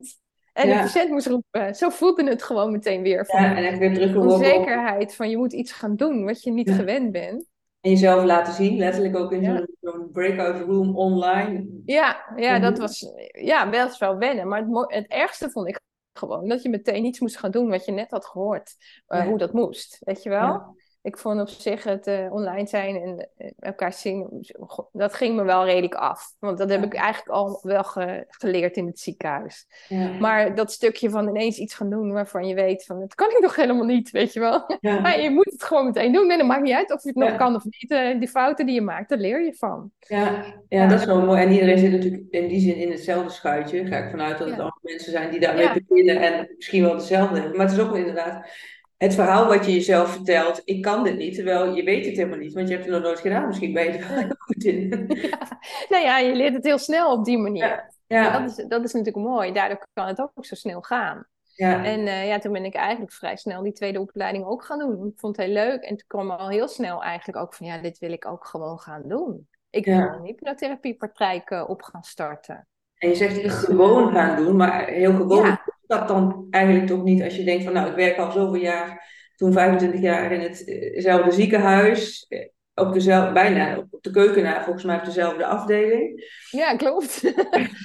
[0.54, 0.76] En Ja.
[0.78, 1.76] de patiënt moest roepen.
[1.76, 3.26] Zo voelde het gewoon meteen weer.
[3.26, 6.68] Van Ja, en echt weer onzekerheid van je moet iets gaan doen wat je niet
[6.68, 6.76] Ja.
[6.76, 7.46] gewend bent.
[7.82, 11.68] En jezelf laten zien, letterlijk ook in zo'n breakout room online.
[11.86, 12.62] Ja, ja Mhm.
[12.62, 14.48] dat was ja, best wel wennen.
[14.48, 15.80] Maar het, het ergste vond ik
[16.20, 18.76] gewoon dat je meteen iets moest gaan doen wat je net had gehoord,
[19.08, 19.98] uh, hoe dat moest.
[20.00, 20.76] Weet je wel?
[21.04, 24.46] Ik vond op zich het uh, online zijn en uh, elkaar zien,
[24.92, 26.36] dat ging me wel redelijk af.
[26.40, 29.68] Want dat heb ik eigenlijk al wel ge geleerd in het ziekenhuis.
[29.88, 30.12] Ja.
[30.20, 33.40] Maar dat stukje van ineens iets gaan doen waarvan je weet van, dat kan ik
[33.40, 34.78] nog helemaal niet, weet je wel.
[34.80, 35.00] Ja.
[35.02, 37.18] maar je moet het gewoon meteen doen en dan maakt niet uit of je het
[37.18, 37.92] nog kan of niet.
[37.92, 39.92] Uh, die fouten die je maakt, daar leer je van.
[40.00, 40.44] Ja.
[40.70, 41.42] ja, dat is wel mooi.
[41.42, 43.86] En iedereen zit natuurlijk in die zin in hetzelfde schuitje.
[43.86, 47.58] Ga ik vanuit dat het allemaal mensen zijn die daarmee beginnen en misschien wel hebben.
[47.58, 48.48] Maar het is ook inderdaad
[48.98, 52.38] het verhaal wat je jezelf vertelt, ik kan dit niet, terwijl je weet het helemaal
[52.38, 53.48] niet, want je hebt het nog nooit gedaan.
[53.48, 54.92] Misschien ben je er wel heel goed in.
[55.22, 55.60] Ja.
[55.90, 57.94] Nou ja, je leert het heel snel op die manier.
[58.08, 58.40] Ja.
[58.40, 59.52] Dat, is, dat is natuurlijk mooi.
[59.52, 61.28] Daardoor kan het ook zo snel gaan.
[61.56, 61.84] Ja.
[61.84, 65.08] En uh, ja, toen ben ik eigenlijk vrij snel die tweede opleiding ook gaan doen.
[65.08, 65.82] Ik vond het heel leuk.
[65.82, 68.80] En toen kwam al heel snel eigenlijk ook van, ja, dit wil ik ook gewoon
[68.80, 69.48] gaan doen.
[69.70, 72.68] Ik wil een hypnotherapiepraktijk uh, op gaan starten.
[72.98, 75.58] En je zegt gewoon gaan doen, maar heel gewoon
[76.00, 79.12] dat dan eigenlijk toch niet als je denkt van nou, ik werk al zoveel jaar,
[79.36, 84.98] toen 25 jaar in hetzelfde ziekenhuis, eh, op dezelfde, bijna op de keuken volgens mij
[84.98, 86.24] op dezelfde afdeling.
[86.50, 87.34] Ja, klopt.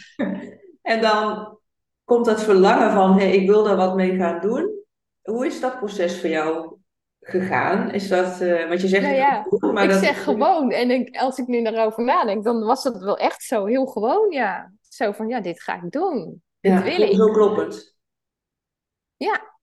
[0.92, 1.58] en dan
[2.04, 4.84] komt dat verlangen van, hé, hey, ik wil daar wat mee gaan doen.
[5.22, 6.76] Hoe is dat proces voor jou
[7.20, 7.90] gegaan?
[7.90, 9.02] Is dat, uh, want je zegt...
[9.02, 10.70] Nou ja, maar ik zeg gewoon.
[10.70, 14.30] En ik, als ik nu daarover nadenk, dan was dat wel echt zo heel gewoon,
[14.30, 14.72] ja.
[14.88, 16.42] Zo van, ja, dit ga ik doen.
[16.60, 17.14] Dit ja, wil ik.
[17.14, 17.96] Zo kloppend.
[19.18, 19.54] Ja,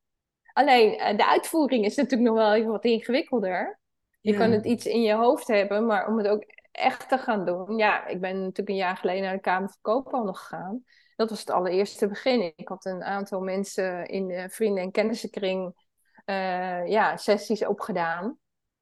[0.53, 3.79] alleen eh, de uitvoering is natuurlijk nog wel even wat ingewikkelder.
[4.21, 7.45] Je kan het iets in je hoofd hebben, maar om het ook echt te gaan
[7.45, 7.77] doen.
[7.77, 10.83] Ja, ik ben natuurlijk een jaar geleden naar de Kamer van Koophandel gegaan.
[11.15, 12.53] Dat was het allereerste begin.
[12.55, 15.73] Ik had een aantal mensen in de vrienden- en kennissenkring
[16.25, 18.37] uh, ja, sessies opgedaan.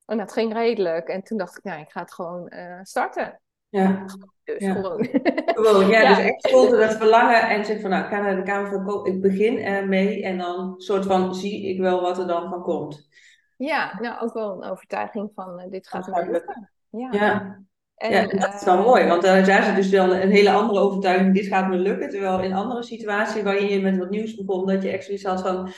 [0.06, 1.08] En dat ging redelijk.
[1.08, 3.42] En toen dacht ik, nou, ik ga het gewoon uh, starten.
[3.74, 4.06] Ja.
[4.44, 4.74] Dus ja.
[4.74, 5.08] gewoon.
[5.46, 5.90] gewoon.
[5.96, 8.70] Ja, dus echt voelde dat verlangen en zeg van nou, ik ga naar de Kamer
[8.70, 12.50] van Koop, ik begin ermee en dan soort van zie ik wel wat er dan
[12.50, 13.10] van komt.
[13.58, 16.72] Ja, nou ook wel een overtuiging van uh, dit gaat me lukken.
[16.90, 17.08] Ja.
[17.12, 17.62] ja.
[17.96, 20.52] En, ja, dat is dan uh, mooi, want daar zijn ze dus wel een hele
[20.52, 22.10] andere overtuiging, dit gaat me lukken.
[22.10, 25.42] Terwijl in andere situaties waarin je met wat nieuws begon, dat je echt zoiets had
[25.42, 25.72] van,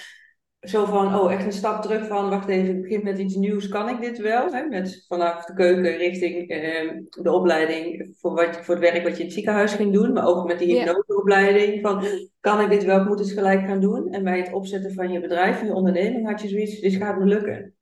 [0.69, 3.67] zo van, oh, echt een stap terug van, wacht even, ik begin met iets nieuws,
[3.67, 4.51] kan ik dit wel?
[4.51, 4.63] Hè?
[4.63, 9.19] Met vanaf de keuken richting eh, de opleiding voor, wat, voor het werk wat je
[9.19, 12.05] in het ziekenhuis ging doen, maar ook met die hypnoseopleiding van,
[12.39, 14.13] kan ik dit wel, ik moet het gelijk gaan doen?
[14.13, 17.25] En bij het opzetten van je bedrijf, je onderneming, had je zoiets, dit gaat me
[17.25, 17.75] lukken.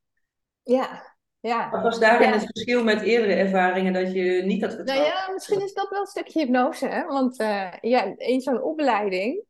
[0.64, 1.70] Ja, ja.
[1.70, 5.00] Wat was daarin het verschil met eerdere ervaringen dat je niet had vertrouwd?
[5.00, 7.06] Nou ja, misschien is dat wel een stukje hypnose, hè?
[7.06, 9.44] Want uh, ja, in zo'n opleiding,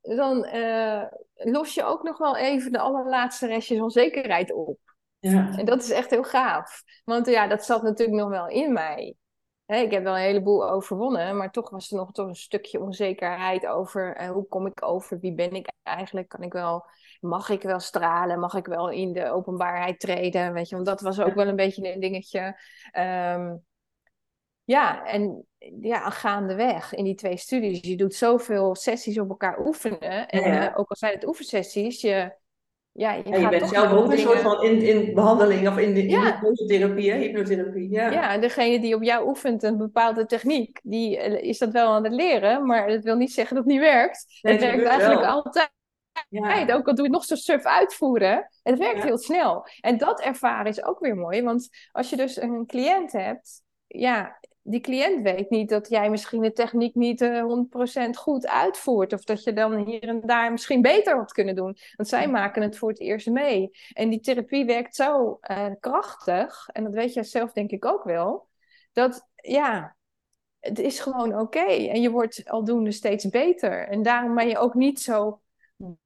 [0.00, 0.48] dan...
[0.54, 1.02] Uh,
[1.38, 4.78] los je ook nog wel even de allerlaatste restjes onzekerheid op.
[5.18, 5.56] Ja.
[5.56, 6.82] En dat is echt heel gaaf.
[7.04, 9.14] Want ja, dat zat natuurlijk nog wel in mij.
[9.66, 13.66] ik heb wel een heleboel overwonnen, maar toch was er nog toch een stukje onzekerheid
[13.66, 16.84] over eh, hoe kom ik over, wie ben ik eigenlijk, kan ik wel,
[17.20, 21.00] mag ik wel stralen, mag ik wel in de openbaarheid treden, weet je, want dat
[21.00, 22.60] was ook wel een beetje een dingetje.
[22.98, 23.66] Um,
[24.68, 25.46] ja, en
[25.80, 27.80] ja, gaandeweg in die twee studies.
[27.80, 30.28] Je doet zoveel sessies op elkaar oefenen.
[30.28, 30.70] En ja.
[30.70, 32.32] uh, ook al zijn het oefensessies, je,
[32.92, 36.22] ja, je, bent zelf ook een soort van in, in behandeling of in de, ja.
[36.22, 37.90] hypnotherapie, hypnotherapie.
[37.90, 38.10] Ja.
[38.10, 42.04] ja, degene die op jou oefent een bepaalde techniek, die uh, is dat wel aan
[42.04, 44.24] het leren, maar dat wil niet zeggen dat het niet werkt.
[44.42, 45.30] Nee, het werkt eigenlijk wel.
[45.30, 45.70] altijd.
[46.28, 46.74] Ja.
[46.74, 49.66] Ook al doe je nog zo surf uitvoeren, het werkt heel snel.
[49.80, 54.37] En dat ervaren is ook weer mooi, want als je dus een cliënt hebt, ja,
[54.70, 59.12] die cliënt weet niet dat jij misschien de techniek niet uh, eh, 100% goed uitvoert.
[59.12, 61.76] Of dat je dan hier en daar misschien beter had kunnen doen.
[61.96, 63.70] Want zij maken het voor het eerst mee.
[63.92, 68.04] En die therapie werkt zo uh, krachtig, en dat weet jij zelf denk ik ook
[68.04, 68.48] wel,
[68.92, 69.96] dat ja,
[70.60, 71.66] het is gewoon oké.
[71.66, 73.88] En je wordt aldoende steeds beter.
[73.88, 75.40] En daarom ben je ook niet zo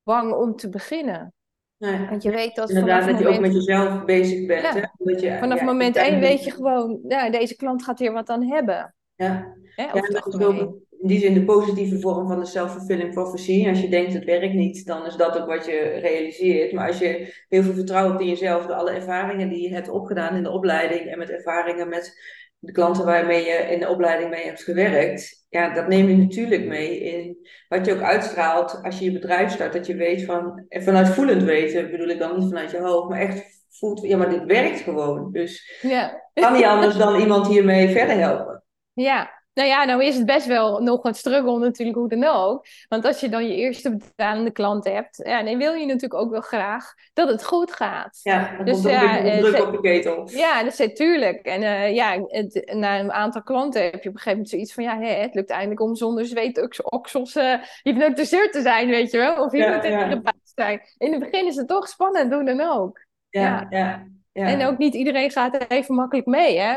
[0.03, 1.35] bang om te beginnen.
[1.83, 2.07] Nee.
[2.09, 4.63] Want je weet dat Inderdaad, dat je ook met jezelf bezig bent.
[4.63, 4.73] Ja.
[4.73, 4.81] Hè?
[5.05, 8.43] Je, vanaf ja, moment één weet je gewoon, ja, deze klant gaat hier wat aan
[8.43, 8.95] hebben.
[9.15, 9.83] Ja, hè?
[9.83, 13.69] ja dat is ook in die zin de positieve vorm van de self-fulfilling prophecy.
[13.69, 16.73] Als je denkt het werkt niet, dan is dat ook wat je realiseert.
[16.73, 19.89] Maar als je heel veel vertrouwen hebt in jezelf, door alle ervaringen die je hebt
[19.89, 22.19] opgedaan in de opleiding en met ervaringen met
[22.59, 26.65] de klanten waarmee je in de opleiding mee hebt gewerkt, ja, dat neem je natuurlijk
[26.65, 29.73] mee in wat je ook uitstraalt als je je bedrijf start.
[29.73, 33.09] Dat je weet van, en vanuit voelend weten, bedoel ik dan niet vanuit je hoofd,
[33.09, 35.33] maar echt voelt, ja, maar dit werkt gewoon.
[35.33, 36.23] Dus ja.
[36.35, 38.65] kan niet anders dan iemand hiermee verder helpen.
[38.93, 42.67] Ja, Nou ja, nou is het best wel nog een struggle natuurlijk, hoe dan ook.
[42.89, 46.31] Want als je dan je eerste betalende klant hebt, ja, dan wil je natuurlijk ook
[46.31, 48.21] wel graag dat het goed gaat.
[48.23, 50.29] Ja, dus, komt ja, een druk op de ketel.
[50.31, 51.47] Ja, dat is natuurlijk.
[51.47, 54.75] En uh, ja, het, na een aantal klanten heb je op een gegeven moment zoiets
[54.75, 59.19] van, ja, hè, het lukt eindelijk om zonder zweetoksels uh, hypnotiseur te zijn, weet je
[59.19, 59.45] wel.
[59.45, 60.81] Of hypnotiseur te zijn.
[60.99, 63.07] In het begin is het toch spannend, doen dan ook.
[63.31, 63.67] ja.
[63.71, 64.07] ja.
[64.33, 64.47] Ja.
[64.47, 66.59] En ook niet iedereen gaat even makkelijk mee.
[66.59, 66.73] Hè?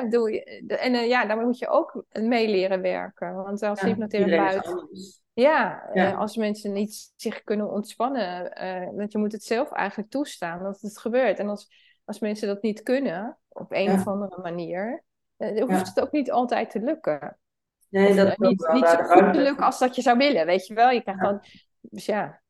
[0.68, 3.36] En uh, ja, daar moet je ook mee leren werken.
[3.36, 5.22] Want als ja, hypnotherapeut.
[5.34, 6.12] Ja, ja.
[6.12, 8.64] Uh, als mensen niet zich kunnen ontspannen.
[8.64, 11.40] Uh, want je moet het zelf eigenlijk toestaan dat het gebeurt.
[11.40, 11.68] En als,
[12.06, 15.04] als mensen dat niet kunnen, op een of andere manier,
[15.38, 17.38] dan hoeft het ook niet altijd te lukken.
[17.90, 20.68] Nee, of, dat niet, niet zo goed te lukken als dat je zou willen, weet
[20.68, 20.90] je wel.
[20.90, 21.44] Je krijgt dan.
[21.82, 22.42] Dus ja,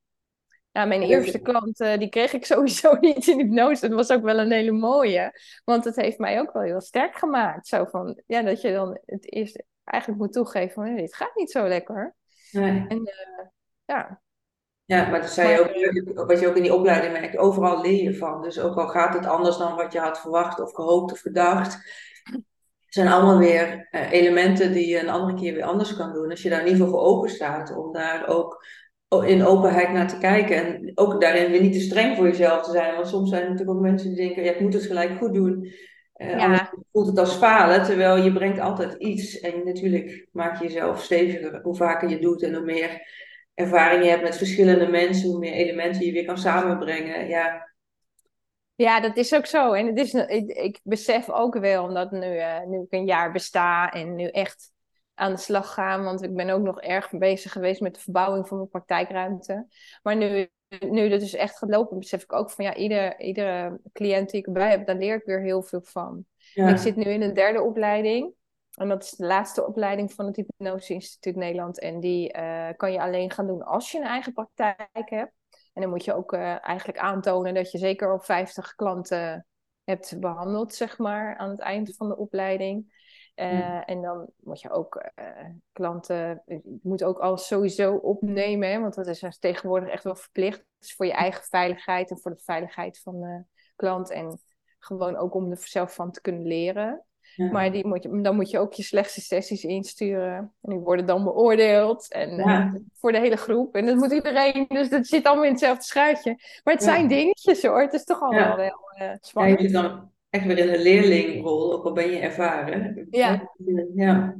[0.76, 3.88] nou, mijn eerste klant, uh, die kreeg ik sowieso niet in hypnose.
[3.88, 5.40] Dat was ook wel een hele mooie.
[5.64, 7.68] Want het heeft mij ook wel heel sterk gemaakt.
[7.68, 11.52] Zo van, ja, dat je dan het eerst eigenlijk moet toegeven van, dit gaat niet
[11.52, 12.16] zo lekker.
[12.52, 12.86] Nee.
[12.88, 13.46] En uh,
[13.86, 14.22] ja.
[14.86, 18.04] Ja, maar dat zei je ook, wat je ook in die opleiding merkt, overal leer
[18.04, 18.42] je van.
[18.42, 21.80] Dus ook al gaat het anders dan wat je had verwacht of gehoopt of gedacht,
[22.88, 26.30] zijn allemaal weer uh, elementen die je een andere keer weer anders kan doen.
[26.30, 28.66] Als je daar in ieder geval voor open staat om daar ook
[29.08, 30.56] in openheid naar te kijken.
[30.56, 32.96] En ook daarin weer niet te streng voor jezelf te zijn.
[32.96, 35.34] Want soms zijn er natuurlijk ook mensen die denken, ja, ik moet het gelijk goed
[35.34, 35.74] doen.
[36.18, 36.74] Uh, ja.
[36.92, 39.40] voelt het als falen, terwijl je brengt altijd iets.
[39.40, 43.08] En natuurlijk maak je jezelf steviger hoe vaker je doet en hoe meer
[43.54, 47.28] ervaring je hebt met verschillende mensen, hoe meer elementen je weer kan samenbrengen.
[47.28, 47.74] Ja,
[48.76, 49.74] ja, dat is ook zo.
[49.74, 53.32] En het is, ik, ik besef ook wel, omdat nu, uh, nu ik een jaar
[53.32, 54.72] besta en nu echt
[55.16, 56.04] aan de slag gaan.
[56.04, 59.68] Want ik ben ook nog erg bezig geweest met de verbouwing van mijn praktijkruimte.
[60.04, 60.50] Maar nu,
[60.80, 64.40] nu dat dus echt gaat lopen, besef ik ook van ja, ieder, iedere cliënt die
[64.40, 66.26] ik erbij heb, daar leer ik weer heel veel van.
[66.54, 68.34] Ik zit nu in een derde opleiding.
[68.76, 71.80] En dat is de laatste opleiding van het Hypnose Instituut Nederland.
[71.80, 75.34] En die uh, kan je alleen gaan doen als je een eigen praktijk hebt.
[75.74, 79.46] En dan moet je ook uh, eigenlijk aantonen dat je zeker op 50 klanten
[79.84, 83.04] hebt behandeld, zeg maar, aan het eind van de opleiding.
[83.36, 85.26] Uh, En dan moet je ook uh,
[85.72, 90.66] klanten, je moet ook alles sowieso opnemen, hè, want dat is tegenwoordig echt wel verplicht.
[90.80, 93.44] Dus voor je eigen veiligheid en voor de veiligheid van de
[93.76, 94.40] klant en
[94.80, 97.06] gewoon ook om er zelf van te kunnen leren.
[97.36, 97.52] Ja.
[97.52, 100.36] Maar die moet je, dan moet je ook je slechtste sessies insturen.
[100.36, 102.12] En die worden dan beoordeeld.
[102.12, 102.66] En ja.
[102.66, 103.76] uh, voor de hele groep.
[103.76, 104.66] En dat moet iedereen.
[104.68, 106.36] Dus dat zit allemaal in hetzelfde schuitje.
[106.64, 107.82] Maar het zijn dingetjes hoor.
[107.82, 109.72] Het is toch allemaal wel uh, spannend.
[109.72, 113.08] Dan echt weer in een leerlingrol, ook al ben je ervaren.
[113.10, 113.52] Ja.
[113.96, 114.36] ja.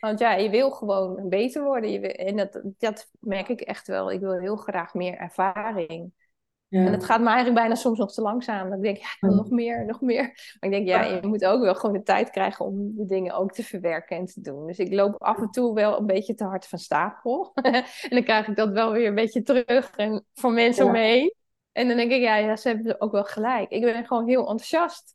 [0.00, 1.90] Want ja, je wil gewoon beter worden.
[1.90, 4.12] Je wil, en dat, dat merk ik echt wel.
[4.12, 6.12] Ik wil heel graag meer ervaring.
[6.68, 6.86] Ja.
[6.86, 8.70] En het gaat me eigenlijk bijna soms nog te langzaam.
[8.70, 10.22] Dan denk ik, ja, ik wil nog meer, nog meer.
[10.22, 13.34] Maar ik denk, ja, je moet ook wel gewoon de tijd krijgen om de dingen
[13.34, 14.66] ook te verwerken en te doen.
[14.66, 17.50] Dus ik loop af en toe wel een beetje te hard van stapel.
[17.54, 21.34] en dan krijg ik dat wel weer een beetje terug en van mensen mee.
[21.72, 23.70] En dan denk ik, ja, ja, ze hebben ook wel gelijk.
[23.70, 25.14] Ik ben gewoon heel enthousiast.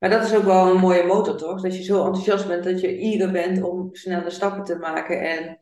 [0.00, 1.60] Maar dat is ook wel een mooie motor, toch?
[1.60, 5.20] Dat je zo enthousiast bent dat je eager bent om snelle stappen te maken.
[5.20, 5.58] En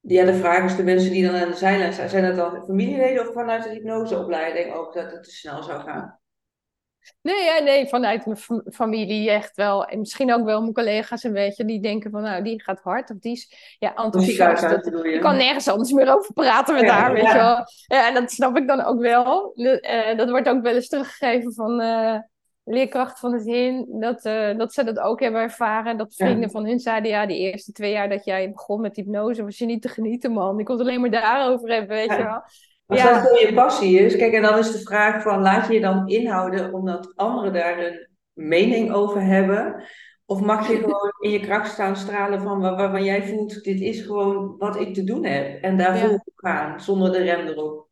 [0.00, 2.64] ja, de vraag is de mensen die dan aan de zijlijn zijn, zijn dat dan
[2.64, 6.20] familieleden of vanuit de hypnoseopleiding ook dat het te snel zou gaan?
[7.22, 9.84] Nee, ja, nee, vanuit mijn familie echt wel.
[9.84, 11.64] En misschien ook wel mijn collega's een beetje.
[11.64, 13.10] Die denken van, nou, die gaat hard.
[13.10, 14.62] Of die is ja, enthousiast.
[14.68, 17.64] Dat, je kan nergens anders meer over praten met haar, weet je wel.
[17.86, 19.52] Ja, en dat snap ik dan ook wel.
[19.54, 21.80] Uh, dat wordt ook wel eens teruggegeven van...
[21.80, 22.18] Uh,
[22.70, 25.96] leerkracht van het HIN, dat, uh, dat ze dat ook hebben ervaren.
[25.96, 29.44] Dat vrienden van hun zeiden, ja, die eerste twee jaar dat jij begon met hypnose,
[29.44, 30.58] was je niet te genieten, man.
[30.58, 32.42] Ik kon het alleen maar daarover hebben, weet je wel.
[32.86, 33.22] Als ja.
[33.22, 36.08] dat je passie is, kijk, en dan is de vraag van, laat je je dan
[36.08, 39.84] inhouden omdat anderen daar een mening over hebben?
[40.26, 43.80] Of mag je gewoon in je kracht staan stralen van waar, waarvan jij voelt, dit
[43.80, 45.62] is gewoon wat ik te doen heb.
[45.62, 46.22] En daar ja.
[46.36, 47.88] gaan, zonder de rem erop.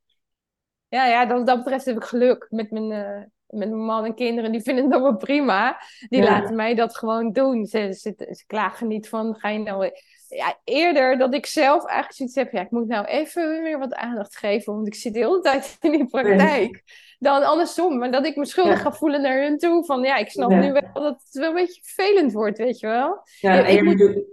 [0.88, 4.14] Ja, ja, dat, dat betreft heb ik geluk met mijn, uh, met mijn man en
[4.14, 5.80] kinderen, die vinden het wel prima.
[6.08, 7.66] Die laten mij dat gewoon doen.
[7.66, 9.90] Ze, ze, ze, klagen niet van, ga je nou...
[10.28, 13.94] Ja, eerder dat ik zelf eigenlijk zoiets heb, ja, ik moet nou even weer wat
[13.94, 16.82] aandacht geven, want ik zit de hele tijd in die praktijk.
[17.18, 20.30] Dan andersom, maar dat ik me schuldig ga voelen naar hun toe, van ja, ik
[20.30, 23.20] snap nu wel dat het wel een beetje vervelend wordt, weet je wel.
[23.40, 24.24] Ja, ik, moet,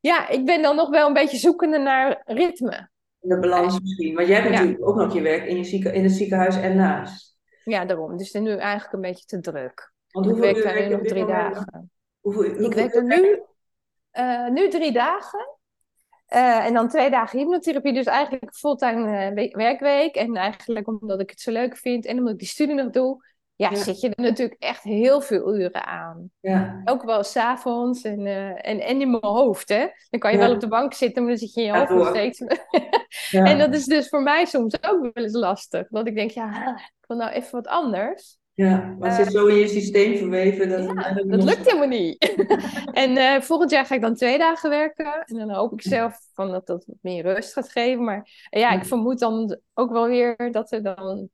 [0.00, 2.90] ja, ik ben dan nog wel een beetje zoekende naar ritme.
[3.18, 6.02] De balans misschien, want jij hebt natuurlijk ook nog je werk in, je zieke, in
[6.02, 7.35] het ziekenhuis en naast.
[7.70, 8.16] Ja, daarom.
[8.16, 9.92] Dus het is nu eigenlijk een beetje te druk.
[10.10, 11.90] Want ik werk daar nu nog drie dagen.
[12.20, 13.42] Hoeveel, ik werk er nu,
[14.12, 15.58] uh, nu drie dagen.
[16.34, 17.92] Uh, en dan twee dagen hypnotherapie.
[17.92, 20.14] Dus eigenlijk fulltime uh, werkweek.
[20.14, 23.24] En eigenlijk omdat ik het zo leuk vind en omdat ik die studie nog doe,
[23.56, 26.30] ja, zit je er natuurlijk echt heel veel uren aan.
[26.40, 26.80] Ja.
[26.84, 29.68] Ook wel s'avonds en, uh, en, en in mijn hoofd.
[29.68, 29.86] Hè?
[30.10, 31.90] Dan kan je wel op de bank zitten, maar dan zit je in je hoofd
[31.90, 32.40] nog steeds.
[33.50, 35.88] en dat is dus voor mij soms ook wel eens lastig.
[35.88, 38.38] Dat ik denk, ja, ik wil nou even wat anders.
[38.54, 40.68] Ja, maar het zit zo in je systeem verweven.
[40.68, 42.34] Dat, ja, dat lukt helemaal niet.
[42.92, 45.24] en uh, volgend jaar ga ik dan twee dagen werken.
[45.24, 48.04] En dan hoop ik zelf van dat dat meer rust gaat geven.
[48.04, 51.28] Maar ja, ik vermoed dan ook wel weer dat er dan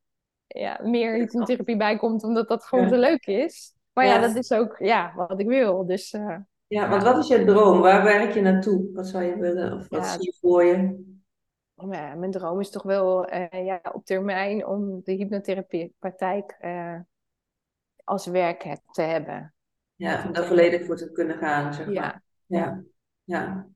[0.52, 3.74] ja, meer hypnotherapie bij komt, omdat dat gewoon zo leuk is.
[3.92, 5.86] Maar ja, dat is ook ja, wat ik wil.
[5.86, 6.36] Dus, uh,
[6.66, 7.80] ja, want wat is je droom?
[7.80, 8.92] Waar werk je naartoe?
[8.92, 9.72] Wat zou je willen?
[9.72, 11.10] Of wat zie je voor je?
[11.74, 17.00] Oh, ja, mijn droom is toch wel uh, ja, op termijn om de hypnotherapiepraktijk uh,
[18.04, 19.54] als werk te hebben.
[19.94, 21.94] Ja, om daar volledig voor te kunnen gaan, zeg maar.
[21.94, 22.22] Ja.
[22.46, 22.82] ja.
[23.24, 23.68] ja.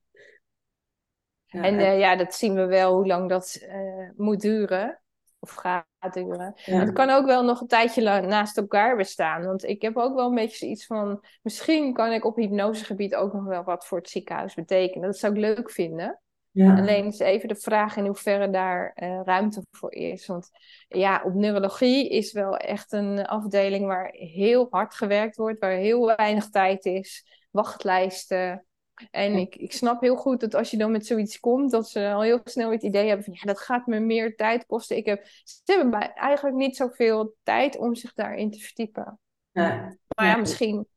[1.45, 1.63] ja.
[1.63, 3.67] en ja, dat zien we wel hoe lang dat
[4.15, 5.01] moet duren
[5.39, 6.53] of gaat duren.
[6.55, 9.45] Het kan ook wel nog een tijdje naast elkaar bestaan.
[9.45, 11.23] Want ik heb ook wel een beetje zoiets van...
[11.41, 15.07] Misschien kan ik op hypnosegebied ook nog wel wat voor het ziekenhuis betekenen.
[15.07, 16.21] Dat zou ik leuk vinden.
[16.51, 16.77] Ja.
[16.77, 20.25] Alleen is even de vraag in hoeverre daar uh, ruimte voor is.
[20.25, 20.49] Want
[20.87, 26.15] ja, op neurologie is wel echt een afdeling waar heel hard gewerkt wordt, waar heel
[26.15, 28.66] weinig tijd is, wachtlijsten.
[29.11, 32.11] En ik, ik snap heel goed dat als je dan met zoiets komt, dat ze
[32.11, 34.97] al heel snel het idee hebben van ja, dat gaat me meer tijd kosten.
[34.97, 39.19] Ik heb, ze hebben eigenlijk niet zoveel tijd om zich daarin te verdiepen.
[39.51, 39.97] Ja.
[40.15, 40.87] Maar ja, misschien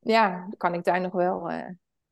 [0.00, 1.50] ja, kan ik daar nog wel.
[1.50, 1.68] Uh,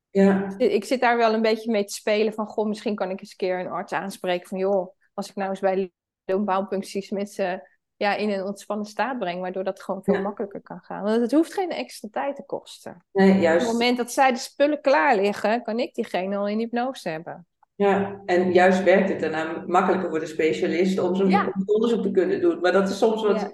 [0.09, 0.57] ja.
[0.57, 3.29] Ik zit daar wel een beetje mee te spelen van goh, misschien kan ik eens
[3.29, 5.91] een keer een arts aanspreken van joh, als ik nou eens bij
[6.25, 10.79] loonbouwpuncties met ze ja, in een ontspannen staat breng, waardoor dat gewoon veel makkelijker kan
[10.83, 11.03] gaan.
[11.03, 13.05] Want het hoeft geen extra tijd te kosten.
[13.11, 13.65] Nee, juist.
[13.65, 17.09] Op het moment dat zij de spullen klaar liggen, kan ik diegene al in hypnose
[17.09, 17.47] hebben.
[17.75, 22.41] Ja, en juist werkt het daarna makkelijker voor de specialist om zo'n onderzoek te kunnen
[22.41, 22.59] doen.
[22.59, 23.51] Maar dat is soms wat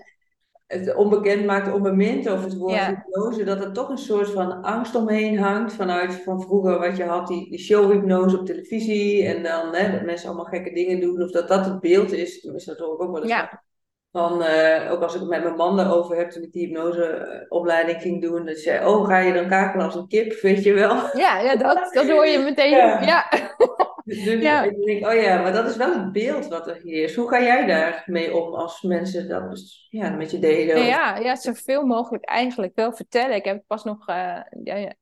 [0.68, 4.62] het onbekend maakt op moment over het woord hypnose, dat er toch een soort van
[4.62, 9.44] angst omheen hangt vanuit van vroeger wat je had, die, die showhypnose op televisie en
[9.44, 12.70] dan hè, dat mensen allemaal gekke dingen doen, of dat dat het beeld is, tenminste
[12.70, 13.64] dat hoor ik ook wel eens ja.
[14.12, 18.02] Van, uh, ook als ik het met mijn man daarover heb, toen ik die hypnoseopleiding
[18.02, 21.18] ging doen, dat zei, oh, ga je dan kakelen als een kip, weet je wel?
[21.18, 22.70] Ja, ja dat, dat hoor je meteen.
[22.70, 23.02] Ja.
[23.02, 23.30] ja.
[24.04, 24.64] Dus ja.
[24.64, 27.16] ik denk, oh ja, maar dat is wel het beeld wat er hier is.
[27.16, 30.84] Hoe ga jij daarmee om als mensen dat ja, met je delen?
[30.84, 33.36] Ja, ja, zoveel mogelijk eigenlijk wel vertellen.
[33.36, 34.94] Ik heb pas nog, uh, ja,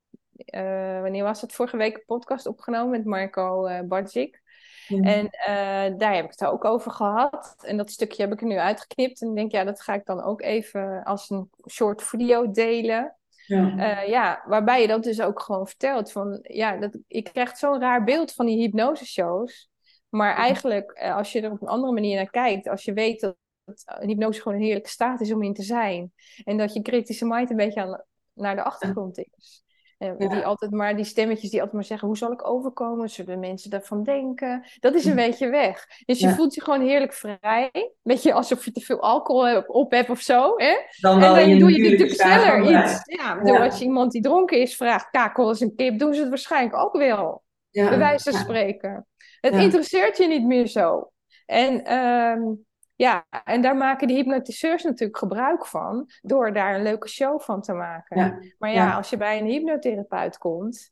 [0.55, 1.53] uh, wanneer was het?
[1.53, 4.41] Vorige week een podcast opgenomen met Marco uh, Bartzik.
[4.89, 7.55] En uh, daar heb ik het ook over gehad.
[7.65, 9.21] En dat stukje heb ik er nu uitgeknipt.
[9.21, 13.15] En ik denk, ja, dat ga ik dan ook even als een soort video delen.
[13.45, 13.73] Ja.
[13.77, 16.11] Uh, ja, waarbij je dat dus ook gewoon vertelt.
[16.11, 19.69] Van, ja, dat, ik krijg zo'n raar beeld van die hypnoseshows.
[20.09, 23.21] Maar eigenlijk, uh, als je er op een andere manier naar kijkt, als je weet
[23.21, 26.13] dat, dat hypnose gewoon een heerlijke staat is om in te zijn.
[26.43, 29.63] En dat je kritische mind een beetje aan, naar de achtergrond is.
[29.99, 33.09] Uh, Die altijd maar, die stemmetjes die altijd maar zeggen, hoe zal ik overkomen?
[33.09, 34.65] Zullen mensen daarvan denken?
[34.79, 35.85] Dat is een beetje weg.
[36.05, 37.91] Dus je voelt je gewoon heerlijk vrij.
[38.01, 40.53] Beetje alsof je te veel alcohol op hebt of zo.
[40.55, 40.75] Hè?
[40.99, 43.01] Dan en dan doe je natuurlijk sneller iets.
[43.05, 43.63] Ja, ja.
[43.65, 46.75] Als je iemand die dronken is vraagt, kakel is een kip, doen ze het waarschijnlijk
[46.75, 47.43] ook wel.
[47.71, 49.07] Bij wijze van spreken.
[49.41, 51.11] Het interesseert je niet meer zo.
[51.45, 52.65] En um,
[52.99, 57.61] ja, en daar maken die hypnotiseurs natuurlijk gebruik van, door daar een leuke show van
[57.61, 58.53] te maken.
[58.57, 60.91] Maar ja, als je bij een hypnotherapeut komt,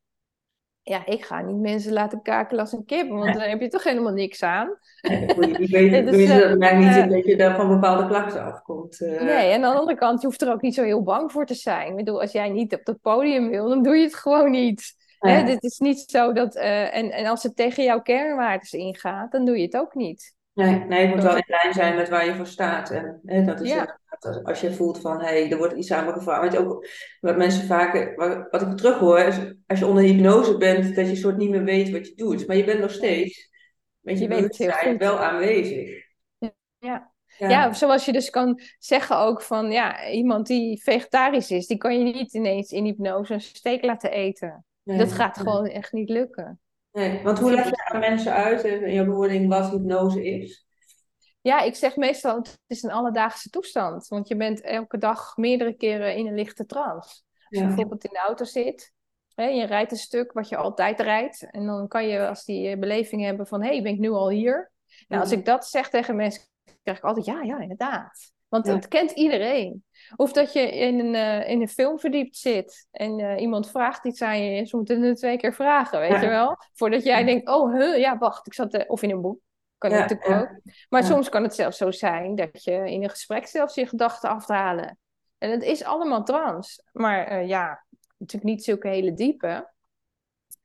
[0.81, 3.83] ja, ik ga niet mensen laten kakelen als een kip, want dan heb je toch
[3.83, 4.79] helemaal niks aan.
[5.01, 5.27] Nee,
[5.59, 8.99] je weet dus, uh, niet uh, dat je daar van bepaalde klachten afkomt.
[8.99, 9.21] Uh.
[9.21, 11.45] Nee, en aan de andere kant, je hoeft er ook niet zo heel bang voor
[11.45, 11.89] te zijn.
[11.89, 14.95] Ik bedoel, als jij niet op het podium wil, dan doe je het gewoon niet.
[15.19, 19.45] Hè, dit is niet zo dat, en, en als het tegen jouw kernwaardes ingaat, dan
[19.45, 20.35] doe je het ook niet.
[20.57, 22.91] Nee, nee, het moet wel in lijn zijn met waar je voor staat.
[22.91, 23.99] En hè, dat is ja.
[24.43, 26.41] als je voelt van, hé, hey, er wordt iets aan me gevraagd.
[26.41, 26.87] Want ook
[27.19, 28.15] wat mensen vaak,
[28.51, 31.89] wat ik terughoor, is als je onder hypnose bent, dat je soort niet meer weet
[31.89, 32.47] wat je doet.
[32.47, 33.49] Maar je bent nog steeds
[33.99, 36.05] met je, je wel aanwezig.
[36.37, 37.11] Ja.
[37.37, 37.49] Ja.
[37.49, 41.97] ja, zoals je dus kan zeggen ook van, ja, iemand die vegetarisch is, die kan
[41.97, 44.65] je niet ineens in hypnose een steek laten eten.
[44.83, 46.59] dat gaat gewoon echt niet lukken.
[46.91, 50.67] Nee, want hoe leg je aan mensen uit in je bewoording wat hypnose is?
[51.41, 54.07] Ja, ik zeg meestal, het is een alledaagse toestand.
[54.07, 57.21] Want je bent elke dag meerdere keren in een lichte trance.
[57.49, 58.93] Als je bijvoorbeeld in de auto zit,
[59.35, 61.47] hè, je rijdt een stuk wat je altijd rijdt.
[61.51, 64.29] En dan kan je als die beleving hebben van, hé, hey, ben ik nu al
[64.29, 64.71] hier?
[65.07, 66.43] Nou, als ik dat zeg tegen mensen,
[66.83, 68.35] krijg ik altijd, ja, ja, inderdaad.
[68.47, 69.83] Want dat kent iedereen.
[70.15, 74.05] Of dat je in een, uh, in een film verdiept zit en uh, iemand vraagt
[74.05, 76.57] iets aan je, ze moeten het twee keer vragen, weet je wel?
[76.73, 78.87] Voordat jij denkt, oh, huh, ja, wacht, ik zat...
[78.87, 79.39] Of in een boek,
[79.77, 80.59] kan ja, natuurlijk ook.
[80.89, 84.29] Maar soms kan het zelfs zo zijn dat je in een gesprek zelfs je gedachten
[84.29, 84.97] afhalen.
[85.37, 86.83] En het is allemaal trans.
[86.91, 87.85] Maar ja,
[88.17, 89.71] natuurlijk niet zulke hele diepe.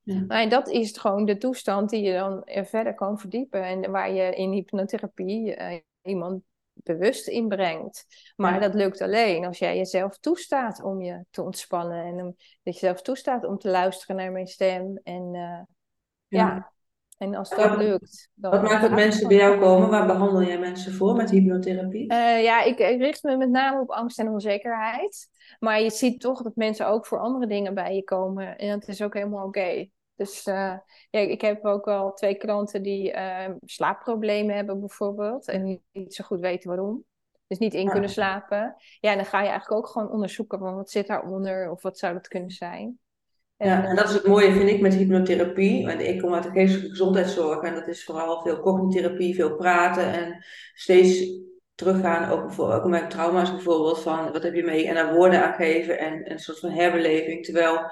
[0.02, 0.24] Ja.
[0.28, 3.62] Maar dat is gewoon de toestand die je dan verder kan verdiepen.
[3.62, 6.42] En waar je in hypnotherapie uh, iemand
[6.82, 8.06] bewust inbrengt.
[8.36, 12.04] Maar dat lukt alleen als jij jezelf toestaat om je te ontspannen.
[12.04, 15.00] En om, dat je zelf toestaat om te luisteren naar mijn stem.
[15.02, 15.60] En uh,
[16.28, 16.72] ja.
[17.18, 18.30] en als dat lukt.
[18.34, 19.90] Dan wat maakt dat mensen bij jou komen?
[19.90, 22.12] Waar behandel jij mensen voor met hypnotherapie?
[22.12, 25.28] Uh, ja, ik, ik richt me met name op angst en onzekerheid.
[25.58, 28.56] Maar je ziet toch dat mensen ook voor andere dingen bij je komen.
[28.56, 29.88] En dat is ook helemaal oké.
[30.16, 30.76] Dus uh,
[31.10, 35.48] ja, ik heb ook al twee klanten die uh, slaapproblemen hebben bijvoorbeeld.
[35.48, 37.04] En niet zo goed weten waarom.
[37.46, 38.74] Dus niet in kunnen slapen.
[39.00, 42.12] Ja, dan ga je eigenlijk ook gewoon onderzoeken van wat zit daaronder of wat zou
[42.12, 42.98] dat kunnen zijn.
[43.56, 45.86] En, ja, en dat is het mooie, vind ik, met hypnotherapie.
[45.86, 50.12] Want ik kom uit de geestelijke gezondheidszorg en dat is vooral veel cognitherapie, veel praten
[50.12, 50.44] en
[50.74, 51.40] steeds
[51.74, 55.54] teruggaan, ook, ook met trauma's bijvoorbeeld, van wat heb je mee en daar woorden aan
[55.54, 57.44] geven en, en een soort van herbeleving.
[57.44, 57.90] Terwijl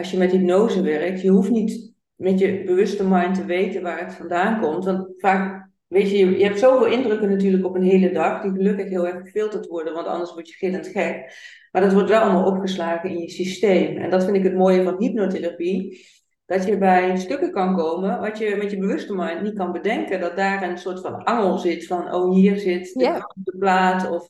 [0.00, 4.04] als je met hypnose werkt, je hoeft niet met je bewuste mind te weten waar
[4.04, 4.84] het vandaan komt.
[4.84, 8.88] Want vaak, weet je, je hebt zoveel indrukken natuurlijk op een hele dag, die gelukkig
[8.88, 11.32] heel erg gefilterd worden, want anders word je gillend gek.
[11.72, 13.96] Maar dat wordt wel allemaal opgeslagen in je systeem.
[13.96, 16.08] En dat vind ik het mooie van hypnotherapie.
[16.46, 20.20] Dat je bij stukken kan komen wat je met je bewuste mind niet kan bedenken.
[20.20, 24.10] Dat daar een soort van angel zit van, oh hier zit de, de plaat.
[24.10, 24.28] Of,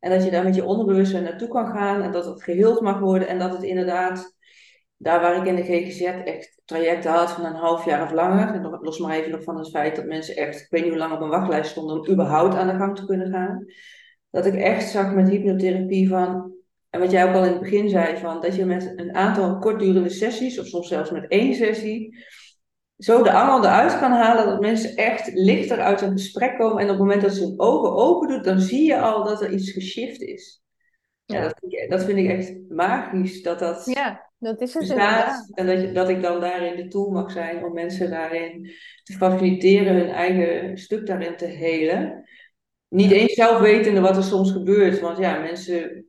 [0.00, 2.98] en dat je daar met je onderbewustzijn naartoe kan gaan en dat het geheeld mag
[2.98, 3.28] worden.
[3.28, 4.38] En dat het inderdaad
[5.02, 8.54] daar waar ik in de GGZ echt trajecten had van een half jaar of langer,
[8.54, 10.98] en los maar even nog van het feit dat mensen echt, ik weet niet hoe
[10.98, 13.64] lang op een wachtlijst stonden om überhaupt aan de gang te kunnen gaan,
[14.30, 16.52] dat ik echt zag met hypnotherapie van,
[16.90, 19.58] en wat jij ook al in het begin zei, van dat je met een aantal
[19.58, 22.24] kortdurende sessies, of soms zelfs met één sessie,
[22.96, 26.76] zo de angel eruit kan halen dat mensen echt lichter uit een gesprek komen.
[26.76, 29.42] En op het moment dat ze hun ogen open doen, dan zie je al dat
[29.42, 30.62] er iets geshift is.
[31.24, 33.86] Ja, dat, vind ik, dat vind ik echt magisch, dat dat...
[33.94, 35.50] Ja dat is het bestaat.
[35.54, 38.70] En dat, je, dat ik dan daarin de tool mag zijn om mensen daarin
[39.02, 42.24] te faciliteren hun eigen stuk daarin te helen.
[42.88, 45.00] Niet eens zelf wetende wat er soms gebeurt.
[45.00, 46.06] Want ja, mensen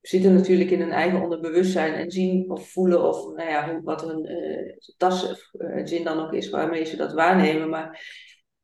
[0.00, 4.30] zitten natuurlijk in hun eigen onderbewustzijn en zien of voelen of nou ja, wat hun
[4.30, 7.68] uh, tas of uh, zin dan ook is waarmee ze dat waarnemen.
[7.68, 8.04] Maar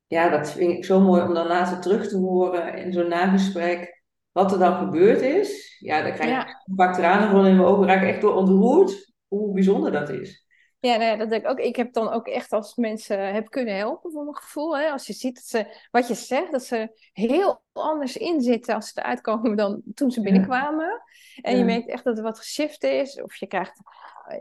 [0.06, 3.95] ja, dat vind ik zo mooi om dan later terug te horen in zo'n nagesprek
[4.36, 7.68] wat er dan gebeurd is, ja, dan krijg ik een paar tranen van in mijn
[7.68, 10.46] ogen, raak ik echt door ontroerd hoe bijzonder dat is.
[10.78, 11.58] Ja, nou ja, dat denk ik ook.
[11.58, 14.78] Ik heb dan ook echt als mensen heb kunnen helpen, voor mijn gevoel.
[14.78, 14.90] Hè?
[14.90, 19.00] Als je ziet dat ze, wat je zegt, dat ze heel anders inzitten als ze
[19.00, 21.02] eruit komen dan toen ze binnenkwamen.
[21.42, 23.80] En je merkt echt dat er wat geshift is, of je krijgt,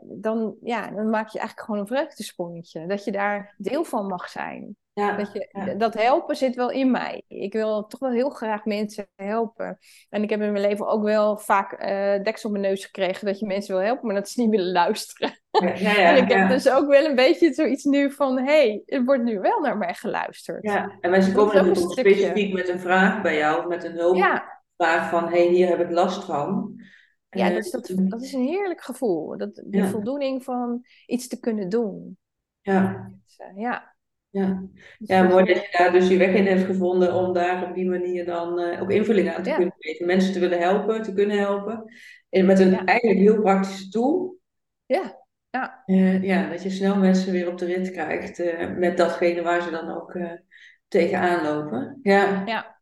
[0.04, 2.88] dan, ja, dan maak je eigenlijk gewoon een vreugdesprongetje.
[2.88, 4.76] Dat je daar deel van mag zijn.
[4.96, 7.24] Ja, dat, je, dat helpen zit wel in mij.
[7.28, 9.78] Ik wil toch wel heel graag mensen helpen.
[10.10, 13.26] En ik heb in mijn leven ook wel vaak uh, deksel op mijn neus gekregen
[13.26, 15.40] dat je mensen wil helpen, maar dat ze niet willen luisteren.
[15.76, 19.04] Ja, en ik heb dus ook wel een beetje zoiets nu van, hé, hey, er
[19.04, 20.64] wordt nu wel naar mij geluisterd.
[20.64, 25.24] Ja, en mensen komen dan specifiek met een vraag bij jou, met een hulpvraag van,
[25.24, 26.74] hé, hey, hier heb ik last van.
[27.30, 29.38] Ja, dus dat, dat is een heerlijk gevoel.
[29.38, 32.18] Dat, die voldoening van iets te kunnen doen.
[32.62, 33.12] Ja.
[33.26, 33.95] Dus, uh, ja.
[34.36, 34.64] Ja.
[35.00, 37.76] Dus ja, mooi dat je daar dus je weg in hebt gevonden om daar op
[37.76, 40.06] die manier dan uh, ook invulling aan te kunnen geven.
[40.06, 41.94] Mensen te willen helpen, te kunnen helpen.
[42.30, 44.38] En met een eigenlijk heel praktische tool.
[44.86, 45.24] Ja.
[45.50, 45.84] Ja.
[45.86, 49.62] Uh, ja, dat je snel mensen weer op de rit krijgt uh, met datgene waar
[49.62, 50.18] ze dan ook
[50.88, 52.00] tegenaan lopen.
[52.02, 52.44] Ja.
[52.46, 52.80] ja.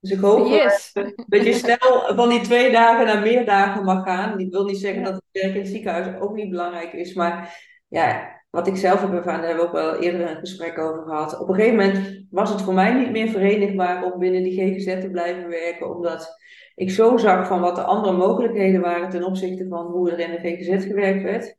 [0.00, 0.92] Dus ik hoop yes.
[1.26, 4.38] dat je snel van die twee dagen naar meer dagen mag gaan.
[4.38, 7.58] Ik wil niet zeggen dat het werk in het ziekenhuis ook niet belangrijk is, maar
[7.88, 11.02] ja, wat ik zelf heb ervaren, daar hebben we ook wel eerder een gesprek over
[11.02, 11.38] gehad.
[11.38, 15.00] Op een gegeven moment was het voor mij niet meer verenigbaar om binnen die GGZ
[15.00, 16.36] te blijven werken, omdat
[16.74, 20.30] ik zo zag van wat de andere mogelijkheden waren ten opzichte van hoe er in
[20.30, 21.56] de GGZ gewerkt werd.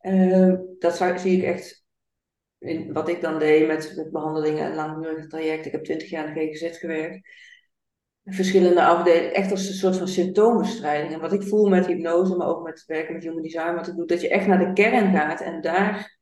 [0.00, 1.84] Uh, dat zie ik echt
[2.58, 5.66] in wat ik dan deed met, met behandelingen en langdurige trajecten.
[5.66, 7.28] Ik heb twintig jaar in de GGZ gewerkt.
[8.24, 11.12] Verschillende afdelingen, echt als een soort van symptoombestrijding.
[11.12, 13.96] En wat ik voel met hypnose, maar ook met werken met human design, wat ik
[13.96, 16.13] doe, dat je echt naar de kern gaat en daar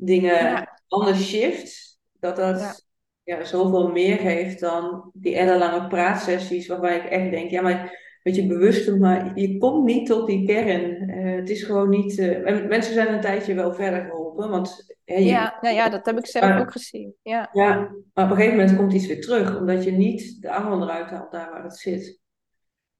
[0.00, 2.86] dingen anders shift, dat dat
[3.22, 3.44] ja.
[3.44, 8.46] zoveel meer geeft dan die ellenlange praatsessies waarbij ik echt denk, ja, maar weet je,
[8.46, 11.10] bewust, maar je komt niet tot die kern.
[11.10, 12.18] Uh, het is gewoon niet.
[12.18, 14.94] Uh, en mensen zijn een tijdje wel verder geholpen, want.
[15.04, 17.14] ja, nou ja, dat heb ik zelf ook gezien.
[17.22, 17.48] Ja.
[17.52, 17.74] ja,
[18.14, 21.10] maar op een gegeven moment komt iets weer terug, omdat je niet de angel eruit
[21.10, 22.18] haalt daar waar het zit.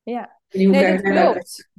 [0.02, 1.70] Ja, nee, dat klopt.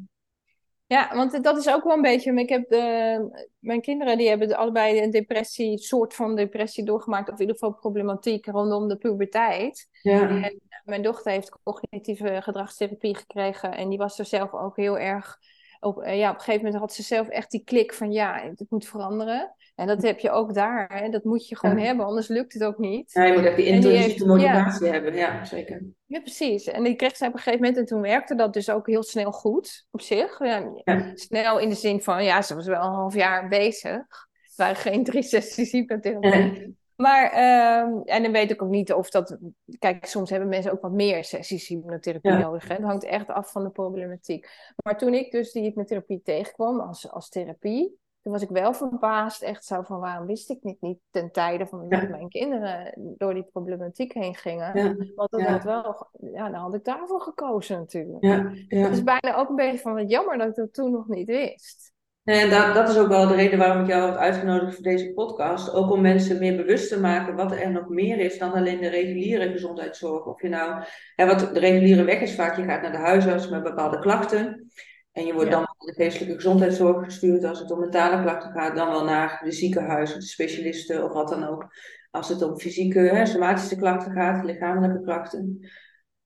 [0.92, 2.34] Ja, want dat is ook wel een beetje.
[2.34, 7.34] Ik heb de, mijn kinderen die hebben allebei een depressie, soort van depressie doorgemaakt, of
[7.34, 9.89] in ieder geval problematiek rondom de puberteit.
[10.02, 10.30] Ja.
[10.30, 13.72] En mijn dochter heeft cognitieve gedragstherapie gekregen.
[13.72, 15.39] En die was er zelf ook heel erg
[15.82, 18.66] op, ja, op een gegeven moment had ze zelf echt die klik van ja, het
[18.70, 19.56] moet veranderen.
[19.76, 20.90] En dat heb je ook daar.
[20.94, 21.10] Hè?
[21.10, 23.12] Dat moet je gewoon hebben, anders lukt het ook niet.
[23.12, 25.16] Ja, je moet echt die intrinsieke motivatie hebben.
[25.16, 25.84] Ja, zeker.
[26.06, 26.68] Ja, precies.
[26.68, 27.78] En die kreeg ze op een gegeven moment.
[27.78, 30.40] En toen werkte dat dus ook heel snel goed op zich.
[30.40, 33.98] Ja, Snel in de zin van, ja, ze was wel een half jaar bezig.
[34.42, 36.80] Het waren geen drie sessies hypnotherapie.
[37.02, 39.38] Maar, uh, en dan weet ik ook niet of dat...
[39.80, 42.68] Kijk, soms hebben mensen ook wat meer sessies hypnotherapie nodig.
[42.68, 42.76] Hè?
[42.76, 44.74] Het hangt echt af van de problematiek.
[44.84, 47.99] Maar toen ik dus die hypnotherapie tegenkwam als, als therapie...
[48.24, 51.68] Toen was ik wel verbaasd, echt zo van waarom wist ik niet, niet ten tijde
[51.68, 54.78] van dat mijn kinderen door die problematiek heen gingen.
[54.78, 54.95] Ja.
[55.16, 58.24] Want dat had wel, ja, dan had ik daarvoor gekozen natuurlijk.
[58.68, 61.28] Het is bijna ook een beetje van wat jammer dat ik dat toen nog niet
[61.28, 61.91] wist.
[62.24, 65.14] En dat, dat is ook wel de reden waarom ik jou heb uitgenodigd voor deze
[65.14, 65.74] podcast.
[65.74, 68.90] Ook om mensen meer bewust te maken wat er nog meer is dan alleen de
[68.90, 70.26] reguliere gezondheidszorg.
[70.26, 70.84] Of je nou,
[71.16, 74.72] ja, wat de reguliere weg is vaak, je gaat naar de huisarts met bepaalde klachten.
[75.12, 78.76] En je wordt dan naar de geestelijke gezondheidszorg gestuurd als het om mentale klachten gaat,
[78.76, 81.68] dan wel naar de ziekenhuis, de specialisten of wat dan ook.
[82.12, 85.70] Als het om fysieke, hè, somatische klachten gaat, lichamelijke klachten.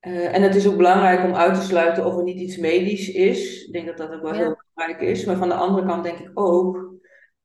[0.08, 3.12] Uh, en het is ook belangrijk om uit te sluiten of er niet iets medisch
[3.12, 3.66] is.
[3.66, 5.26] Ik denk dat dat ook wel heel belangrijk is.
[5.26, 6.94] Maar van de andere kant denk ik ook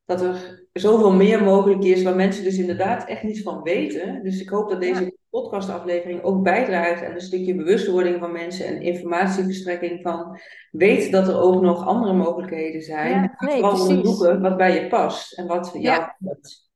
[0.04, 4.22] dat er zoveel meer mogelijk is waar mensen dus inderdaad echt niet van weten.
[4.22, 8.80] Dus ik hoop dat deze podcastaflevering ook bijdraagt aan een stukje bewustwording van mensen en
[8.80, 10.40] informatieverstrekking van
[10.70, 13.10] weet dat er ook nog andere mogelijkheden zijn.
[13.10, 16.70] Ja, nee, vooral onderzoeken wat bij je past en wat voor jou past.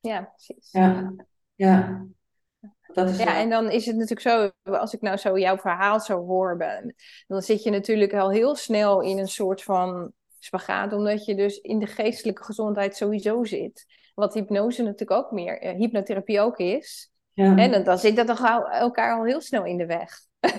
[0.00, 0.68] Ja, precies.
[0.70, 1.14] Ja,
[1.54, 2.06] ja.
[2.94, 6.00] Dat is ja, en dan is het natuurlijk zo, als ik nou zo jouw verhaal
[6.00, 6.58] zo hoor,
[7.26, 11.60] dan zit je natuurlijk al heel snel in een soort van spagaat, omdat je dus
[11.60, 13.86] in de geestelijke gezondheid sowieso zit.
[14.14, 17.10] Wat hypnose natuurlijk ook meer, eh, hypnotherapie ook is.
[17.32, 17.56] Ja.
[17.56, 20.10] En dan, dan zit dat toch elkaar al heel snel in de weg.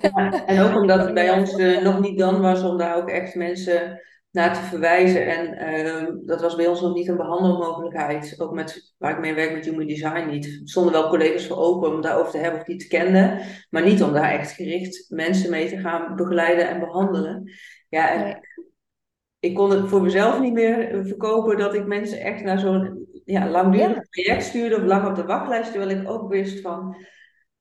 [0.02, 3.10] Ja, en ook omdat het bij ons uh, nog niet dan was om daar ook
[3.10, 4.02] echt mensen
[4.36, 5.28] naar te verwijzen.
[5.28, 8.36] En uh, dat was bij ons nog niet een behandelmogelijkheid.
[8.38, 10.46] Ook met, waar ik mee werk met Human Design niet.
[10.46, 13.40] Er stonden wel collega's voor open om daarover te hebben of die te kenden.
[13.70, 17.52] Maar niet om daar echt gericht mensen mee te gaan begeleiden en behandelen.
[17.90, 18.40] Ja, en
[19.40, 23.50] ik kon het voor mezelf niet meer verkopen dat ik mensen echt naar zo'n ja,
[23.50, 24.06] langdurig ja.
[24.10, 25.72] traject stuurde of lang op de wachtlijst.
[25.72, 26.96] Terwijl ik ook wist van,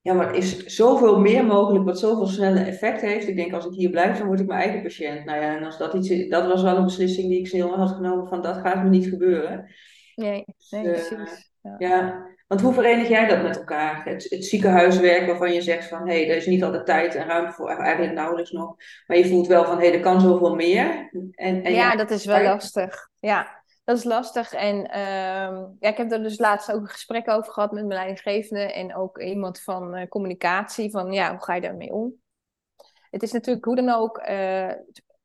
[0.05, 3.29] ja, maar er is zoveel meer mogelijk wat zoveel sneller effect heeft.
[3.29, 5.25] Ik denk, als ik hier blijf, dan word ik mijn eigen patiënt.
[5.25, 7.91] Nou ja, en als dat iets dat was wel een beslissing die ik snel had
[7.91, 9.71] genomen van, dat gaat me niet gebeuren.
[10.15, 11.53] Nee, nee dus, uh, precies.
[11.63, 11.75] Ja.
[11.79, 12.27] ja.
[12.47, 14.05] want hoe verenig jij dat met elkaar?
[14.05, 17.27] Het, het ziekenhuiswerk waarvan je zegt van, hé, hey, er is niet altijd tijd en
[17.27, 18.77] ruimte voor, eigenlijk nauwelijks nog.
[19.07, 21.11] Maar je voelt wel van, hé, hey, er kan zoveel meer.
[21.33, 23.09] En, en ja, dat is wel lastig.
[23.21, 24.53] Ja, dat is lastig.
[24.53, 27.99] En uh, ja, ik heb er dus laatst ook een gesprek over gehad met mijn
[27.99, 30.91] leidinggevende en ook iemand van uh, communicatie.
[30.91, 32.15] Van ja, hoe ga je daarmee om?
[33.11, 34.73] Het is natuurlijk hoe dan ook uh,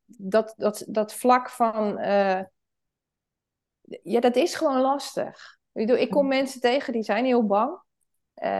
[0.05, 1.99] dat, dat, dat vlak van.
[1.99, 2.41] Uh,
[4.03, 5.57] ja, dat is gewoon lastig.
[5.73, 7.81] Ik kom mensen tegen die zijn heel bang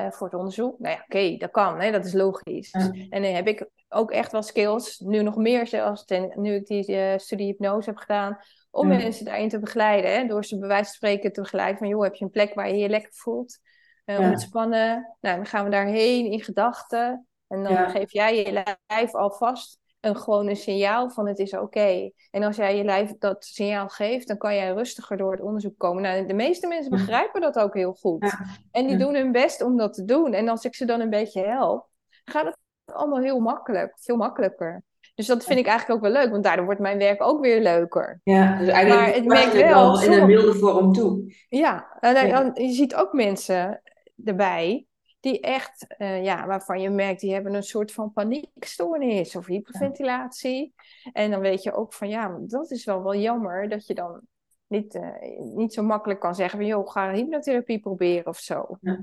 [0.10, 0.80] voor het onderzoek.
[0.80, 2.72] Nou ja, oké, dat kan, hè, dat is logisch.
[3.10, 6.68] En dan heb ik ook echt wel skills, nu nog meer zelfs, ten, nu ik
[6.68, 8.40] die studie hypnose heb gedaan
[8.70, 10.12] om mensen daarin te begeleiden.
[10.12, 10.26] Hè?
[10.26, 11.88] Door ze bij wijze van spreken te begeleiden van...
[11.88, 13.60] joh, heb je een plek waar je je lekker voelt?
[14.06, 14.30] Uh, ja.
[14.30, 15.16] Ontspannen.
[15.20, 17.28] Nou, dan gaan we daarheen in gedachten.
[17.48, 22.12] En dan geef jij je lijf alvast een, gewoon een signaal van het is oké.
[22.32, 25.78] En als jij je lijf dat signaal geeft, dan kan jij rustiger door het onderzoek
[25.78, 26.02] komen.
[26.02, 28.34] Nou, de meeste mensen begrijpen dat ook heel goed.
[28.72, 30.34] En die doen hun best om dat te doen.
[30.34, 31.88] En als ik ze dan een beetje help,
[32.26, 32.58] gaat het
[32.96, 33.94] allemaal heel makkelijk.
[34.00, 34.84] Veel makkelijker.
[35.20, 37.62] Dus dat vind ik eigenlijk ook wel leuk, want daardoor wordt mijn werk ook weer
[37.62, 38.22] leuker.
[38.24, 41.34] Ja, dus eigenlijk maar het merkt wel in een milde vorm toe.
[41.50, 43.82] Ja, en je ziet ook mensen
[44.26, 44.86] erbij
[45.20, 50.74] die echt, uh, ja, waarvan je merkt, die hebben een soort van paniekstoornis of hyperventilatie.
[51.14, 54.22] En dan weet je ook van, ja, dat is wel wel jammer dat je dan
[54.68, 58.78] niet, uh, niet zo makkelijk kan zeggen van, joh, ga hypnotherapie proberen of zo.
[58.82, 59.00] Ja,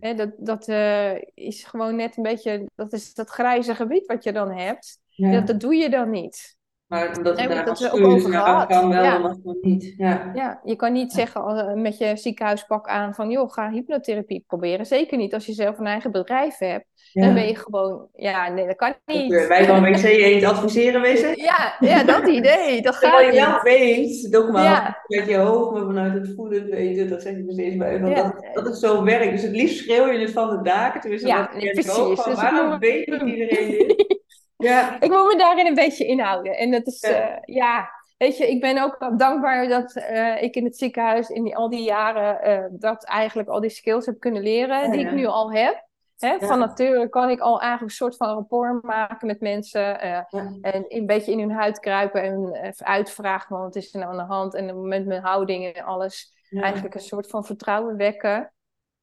[0.00, 0.14] ja.
[0.14, 4.32] dat dat uh, is gewoon net een beetje, dat is dat grijze gebied wat je
[4.32, 5.04] dan hebt.
[5.16, 5.40] Ja.
[5.40, 6.56] Dat, doe je dan niet.
[6.86, 8.68] Maar omdat nee, daar dat we ook over gehad.
[8.68, 9.18] kan wel, ja.
[9.18, 9.94] mag niet.
[9.96, 10.30] Ja.
[10.34, 14.86] ja, je kan niet zeggen eh, met je ziekenhuispak aan van joh, ga hypnotherapie proberen.
[14.86, 16.84] Zeker niet als je zelf een eigen bedrijf hebt.
[17.12, 19.46] Dan ben je gewoon, ja, nee, dat kan niet.
[19.48, 21.36] Wij van WC Eend adviseren wezen.
[21.36, 22.82] Ja, ja, dat idee.
[22.82, 27.22] Dat gaat je wel weet, nogmaals, met je hoofd, maar vanuit het voelen weten, dat
[27.22, 29.32] zeg ik er steeds bij, van dat, dat het zo werkt.
[29.32, 31.98] Dus het liefst schreeuw je het van de daken, tenminste ja, dat nee, precies.
[31.98, 34.04] Ook dus waarom weet niet iedereen dit?
[34.56, 35.00] Ja.
[35.00, 36.56] Ik moet me daarin een beetje inhouden.
[36.56, 40.54] En dat is, ja, uh, ja weet je, ik ben ook dankbaar dat uh, ik
[40.54, 44.20] in het ziekenhuis in die, al die jaren uh, dat eigenlijk al die skills heb
[44.20, 45.84] kunnen leren die ik nu al heb.
[46.16, 46.38] Hè?
[46.38, 50.00] Van nature kan ik al eigenlijk een soort van rapport maken met mensen.
[50.00, 54.34] En een beetje in hun huid kruipen en uitvragen wat is er nou aan de
[54.34, 54.54] hand.
[54.54, 56.34] En met mijn houding en alles.
[56.50, 58.52] Eigenlijk een soort van vertrouwen wekken.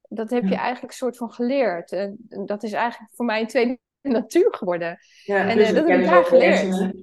[0.02, 1.92] Dat heb je eigenlijk een soort van geleerd.
[1.92, 3.80] En dat is eigenlijk voor mij een tweede
[4.12, 4.98] natuur geworden.
[5.24, 6.94] Ja, en dus dat heb ik daar geleerd.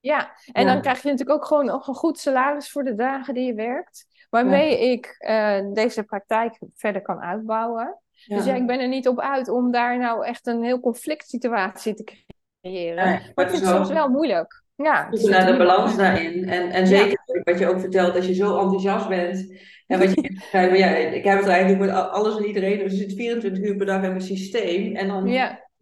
[0.00, 3.34] Ja, en dan krijg je natuurlijk ook gewoon nog een goed salaris voor de dagen
[3.34, 4.06] die je werkt.
[4.30, 7.98] Waarmee ik uh, deze praktijk verder kan uitbouwen.
[8.26, 11.28] Dus ja, ik ben er niet op uit om daar nou echt een heel conflict
[11.28, 12.24] situatie te
[12.60, 13.04] creëren.
[13.34, 14.62] maar, ik vind het soms wel moeilijk.
[14.76, 16.48] Ja, dus naar de balans daarin.
[16.48, 19.58] En, en zeker wat je ook vertelt, als je zo enthousiast bent.
[19.86, 20.38] En wat je
[20.78, 22.78] ja, ik heb het eigenlijk met alles en iedereen.
[22.78, 24.96] Dus je zit 24 uur per dag in mijn systeem.
[24.96, 25.28] En dan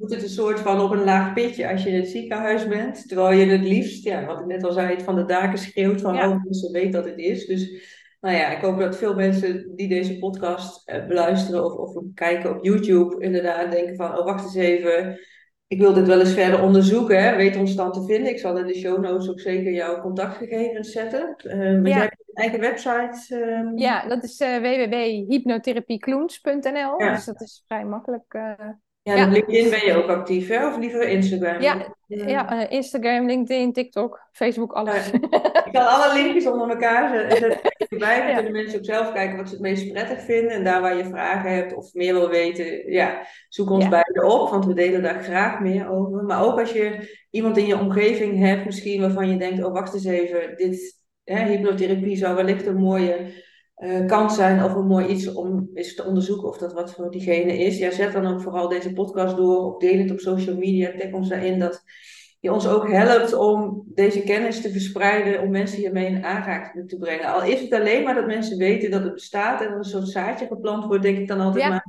[0.03, 3.09] moet het een soort van op een laag pitje als je in het ziekenhuis bent.
[3.09, 6.01] Terwijl je het liefst, ja, wat ik net al zei, het van de daken schreeuwt
[6.01, 7.47] van, oh, mensen weten dat het is.
[7.47, 7.91] Dus
[8.21, 12.51] nou ja, ik hoop dat veel mensen die deze podcast eh, beluisteren of, of kijken
[12.51, 15.21] op YouTube inderdaad denken van, oh wacht eens even,
[15.67, 17.23] ik wil dit wel eens verder onderzoeken.
[17.23, 17.37] Hè?
[17.37, 18.33] Weet ons dan te vinden.
[18.33, 21.37] Ik zal in de show notes ook zeker jouw contactgegevens zetten.
[21.43, 21.97] Uh, ja.
[21.97, 23.27] Jij eigen website?
[23.29, 23.79] Ehm?
[23.79, 26.99] Ja, dat is uh, www.hypnotherapiekloens.nl.
[26.99, 28.35] Dus dat is vrij makkelijk
[29.03, 30.67] ja, LinkedIn ben je ook actief, hè?
[30.67, 31.61] Of liever Instagram?
[31.61, 35.11] Ja, ja uh, Instagram, LinkedIn, TikTok, Facebook, alles.
[35.11, 38.27] ik zal alle linkjes onder elkaar zetten erbij.
[38.27, 40.51] Dan kunnen mensen ook zelf kijken wat ze het meest prettig vinden.
[40.51, 44.51] En daar waar je vragen hebt of meer wil weten, ja, zoek ons beiden op.
[44.51, 46.23] Want we delen daar graag meer over.
[46.23, 49.95] Maar ook als je iemand in je omgeving hebt misschien waarvan je denkt, oh wacht
[49.95, 53.33] eens even, dit hè, hypnotherapie zou wellicht een mooie
[53.83, 57.11] uh, kan zijn of een mooi iets om eens te onderzoeken of dat wat voor
[57.11, 57.79] diegene is.
[57.79, 60.93] Ja, zet dan ook vooral deze podcast door of deel het op social media.
[60.99, 61.83] Tag ons daarin dat
[62.41, 66.99] je ons ook helpt om deze kennis te verspreiden, om mensen hiermee in aanraking te
[66.99, 67.33] brengen.
[67.33, 70.09] Al is het alleen maar dat mensen weten dat het bestaat en dat een soort
[70.09, 71.87] zaadje geplant wordt, denk ik dan altijd maar.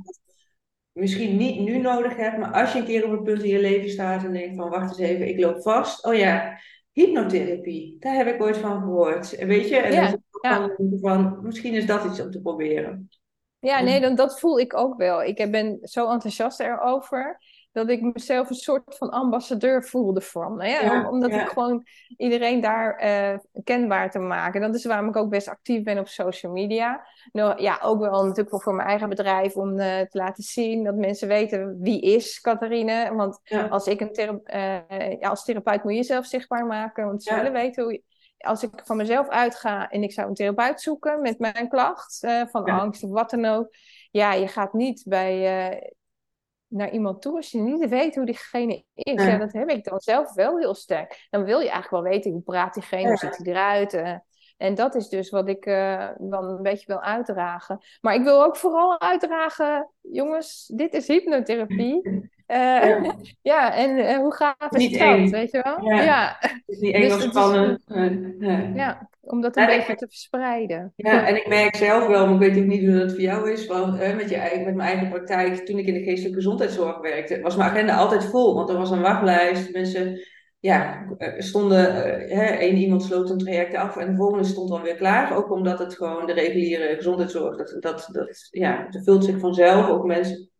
[0.92, 3.60] Misschien niet nu nodig hebt, maar als je een keer op een punt in je
[3.60, 6.06] leven staat en denkt van wacht eens even, ik loop vast.
[6.06, 6.58] Oh ja,
[6.92, 9.36] hypnotherapie, daar heb ik ooit van gehoord.
[9.46, 10.14] Weet je, en ja
[10.48, 10.70] ja.
[11.00, 13.08] van, misschien is dat iets om te proberen.
[13.58, 15.22] Ja, nee, dan, dat voel ik ook wel.
[15.22, 17.40] Ik ben zo enthousiast erover
[17.72, 20.60] dat ik mezelf een soort van ambassadeur voelde van.
[20.60, 21.86] Ja, omdat ik gewoon
[22.16, 24.60] iedereen daar uh, kenbaar te maken.
[24.60, 27.06] Dat is waarom ik ook best actief ben op social media.
[27.32, 30.84] Nou, ja, ook wel natuurlijk wel voor mijn eigen bedrijf om uh, te laten zien
[30.84, 33.14] dat mensen weten wie is Catharine.
[33.14, 33.40] Want
[33.70, 37.06] als ik een thera uh, ja, als therapeut moet je jezelf zichtbaar maken.
[37.06, 38.02] Want ze willen weten hoe je
[38.44, 42.42] als ik van mezelf uitga en ik zou een therapeut zoeken met mijn klacht uh,
[42.46, 43.68] van angst of wat dan ook.
[44.10, 45.80] Ja, je gaat niet bij, uh,
[46.66, 49.24] naar iemand toe als je niet weet hoe diegene is.
[49.24, 49.36] Ja.
[49.36, 51.26] dat heb ik dan zelf wel heel sterk.
[51.30, 53.94] Dan wil je eigenlijk wel weten hoe praat diegene, hoe ziet hij eruit.
[53.94, 54.16] Uh,
[54.56, 55.64] en dat is dus wat ik
[56.18, 57.80] dan een beetje wil uitdragen.
[58.00, 62.00] Maar ik wil ook vooral uitdragen, jongens, dit is hypnotherapie.
[62.46, 63.10] Uh,
[63.52, 63.74] ja.
[63.74, 65.88] en uh, hoe gaaf is niet dat, weet je wel?
[65.88, 66.36] Ja, ja.
[66.38, 67.82] Het is niet eng dus spannend.
[68.74, 70.92] Ja, om dat een beetje te verspreiden.
[70.96, 73.50] Ja, en ik merk zelf wel, maar ik weet ook niet hoe dat voor jou
[73.50, 77.00] is, want met, je eigen, met mijn eigen praktijk, toen ik in de geestelijke gezondheidszorg
[77.00, 80.20] werkte, was mijn agenda altijd vol, want er was een wachtlijst, mensen
[80.64, 81.06] ja,
[81.38, 81.94] stonden,
[82.28, 85.36] hè, één iemand sloot een traject af en de volgende stond dan weer klaar.
[85.36, 89.88] Ook omdat het gewoon de reguliere gezondheidszorg, dat, dat, dat, ja, vult zich vanzelf.
[89.88, 90.50] Ook mensen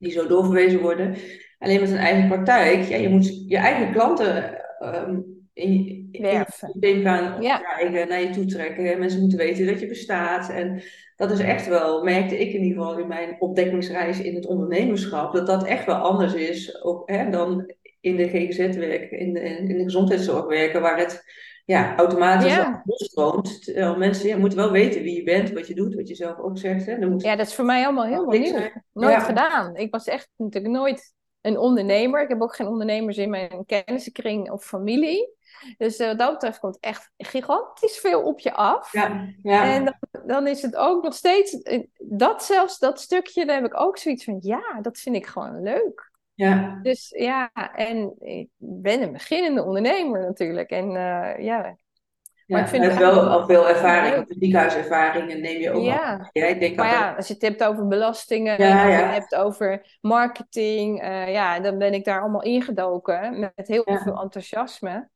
[0.00, 1.14] die zo doorverwezen worden.
[1.58, 6.44] Alleen met een eigen praktijk, ja, je moet je eigen klanten um, in, in je
[6.48, 7.58] systeem gaan ja.
[7.58, 8.98] krijgen, naar je toe trekken.
[8.98, 10.50] Mensen moeten weten dat je bestaat.
[10.50, 10.82] En
[11.16, 15.32] dat is echt wel, merkte ik in ieder geval in mijn ontdekkingsreis in het ondernemerschap,
[15.32, 19.40] dat dat echt wel anders is ook, hè, dan in de GGZ werken, in de,
[19.40, 21.24] in de gezondheidszorg werken, waar het
[21.70, 22.82] ja, automatisch ja.
[23.60, 26.38] Terwijl mensen ja, moeten wel weten wie je bent, wat je doet, wat je zelf
[26.38, 26.86] ook zegt.
[26.86, 27.08] Hè.
[27.08, 27.22] Moet...
[27.22, 28.70] Ja, dat is voor mij allemaal helemaal nieuw.
[28.92, 29.76] Nooit gedaan.
[29.76, 32.22] Ik was echt natuurlijk nooit een ondernemer.
[32.22, 35.38] Ik heb ook geen ondernemers in mijn kennissenkring of familie.
[35.76, 38.92] Dus uh, wat dat betreft komt echt gigantisch veel op je af.
[38.92, 39.74] Ja, ja.
[39.74, 43.64] En dan, dan, is het ook nog steeds, eh, dat zelfs, dat stukje, daar heb
[43.64, 46.09] ik ook zoiets van, ja, dat vind ik gewoon leuk.
[46.40, 46.78] Ja.
[46.82, 50.70] Dus ja, en ik ben een beginnende ondernemer natuurlijk.
[50.70, 51.76] En uh, ja.
[52.46, 56.12] Maar ik vind het wel al veel ervaring, ziekenhuiservaringen neem je ook ja.
[56.12, 56.28] al.
[56.32, 59.12] Ja, ik denk maar ja, als je het hebt over belastingen, ja, als je het
[59.12, 65.08] hebt over marketing, uh, ja, dan ben ik daar allemaal ingedoken met heel veel enthousiasme.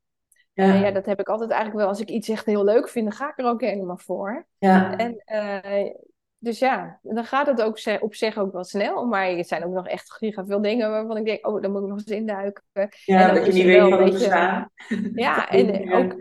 [0.52, 0.64] Ja.
[0.64, 1.88] Uh, ja, dat heb ik altijd eigenlijk wel.
[1.88, 4.46] Als ik iets echt heel leuk vind, dan ga ik er ook helemaal voor.
[4.58, 4.96] Ja.
[4.96, 5.22] En
[6.44, 9.06] dus ja, dan gaat het ook op zich ook wel snel.
[9.06, 11.82] Maar er zijn ook nog echt giga veel dingen waarvan ik denk, oh, dan moet
[11.82, 12.62] ik nog eens induiken.
[13.04, 14.70] Ja, en dat je niet weet wat er staan.
[15.14, 16.12] Ja, en ook,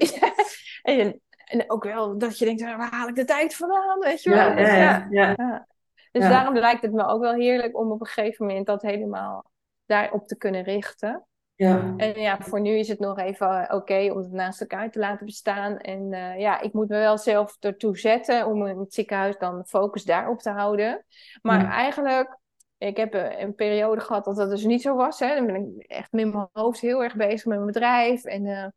[0.82, 4.00] en, en ook wel dat je denkt, waar haal ik de tijd vandaan?
[4.00, 4.38] Weet je wel?
[4.38, 5.68] Ja, ja, ja.
[6.12, 9.52] Dus daarom lijkt het me ook wel heerlijk om op een gegeven moment dat helemaal
[9.86, 11.26] daarop te kunnen richten.
[11.56, 11.94] Ja.
[11.98, 15.00] En ja, voor nu is het nog even eh, oké om het naast elkaar te
[15.00, 15.78] laten bestaan.
[15.78, 19.58] En uh, ja, ik moet me wel zelf ertoe zetten om in het ziekenhuis dan
[19.58, 21.06] de focus daarop te houden.
[21.42, 21.72] Maar Ja.
[21.72, 22.38] eigenlijk,
[22.78, 25.20] ik heb een, een periode gehad dat dat dus niet zo was.
[25.20, 25.36] Hè.
[25.36, 28.24] Dan ben ik echt met mijn hoofd heel erg bezig met mijn bedrijf.
[28.24, 28.68] En, eh,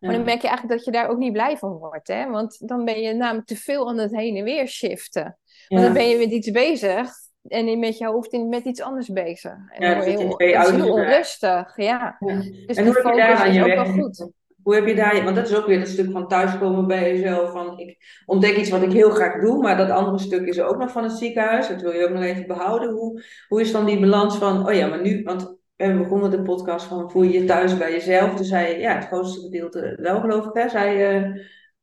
[0.00, 2.08] Maar dan merk je eigenlijk dat je daar ook niet blij van wordt.
[2.08, 2.30] Hè?
[2.30, 5.38] Want dan ben je namelijk te veel aan het heen en weer shiften.
[5.68, 7.10] Want dan ben je met iets bezig
[7.48, 9.56] en met je hoofd in, met iets anders bezig.
[9.68, 11.76] En Ja, in heel, dat is heel onrustig.
[11.76, 12.16] Ja.
[12.18, 12.42] Ja.
[12.66, 13.90] Dus En hoe heb je daar aan je ook weg?
[13.90, 14.28] goed.
[14.62, 17.50] Hoe heb je daar, want dat is ook weer dat stuk van thuiskomen bij jezelf.
[17.50, 20.76] Van ik ontdek iets wat ik heel graag doe, maar dat andere stuk is ook
[20.76, 21.68] nog van het ziekenhuis.
[21.68, 22.90] Dat wil je ook nog even behouden.
[22.90, 26.42] Hoe, hoe is dan die balans van, oh ja, maar nu, want we begonnen de
[26.42, 28.34] podcast van voel je je thuis bij jezelf.
[28.34, 30.68] Toen zei je, ja, het grootste gedeelte wel geloof ik, hè?
[30.68, 31.32] Zei je,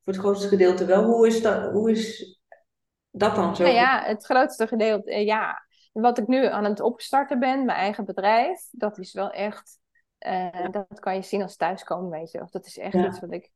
[0.01, 1.03] voor het grootste gedeelte wel.
[1.03, 2.40] Hoe is dat, hoe is
[3.11, 3.63] dat dan zo?
[3.63, 5.65] Nou ja, het grootste gedeelte, eh, ja.
[5.91, 9.79] Wat ik nu aan het opstarten ben, mijn eigen bedrijf, dat is wel echt,
[10.17, 12.49] eh, dat kan je zien als thuiskomen bij jezelf.
[12.49, 13.07] Dat is echt Ja.
[13.07, 13.51] iets wat ik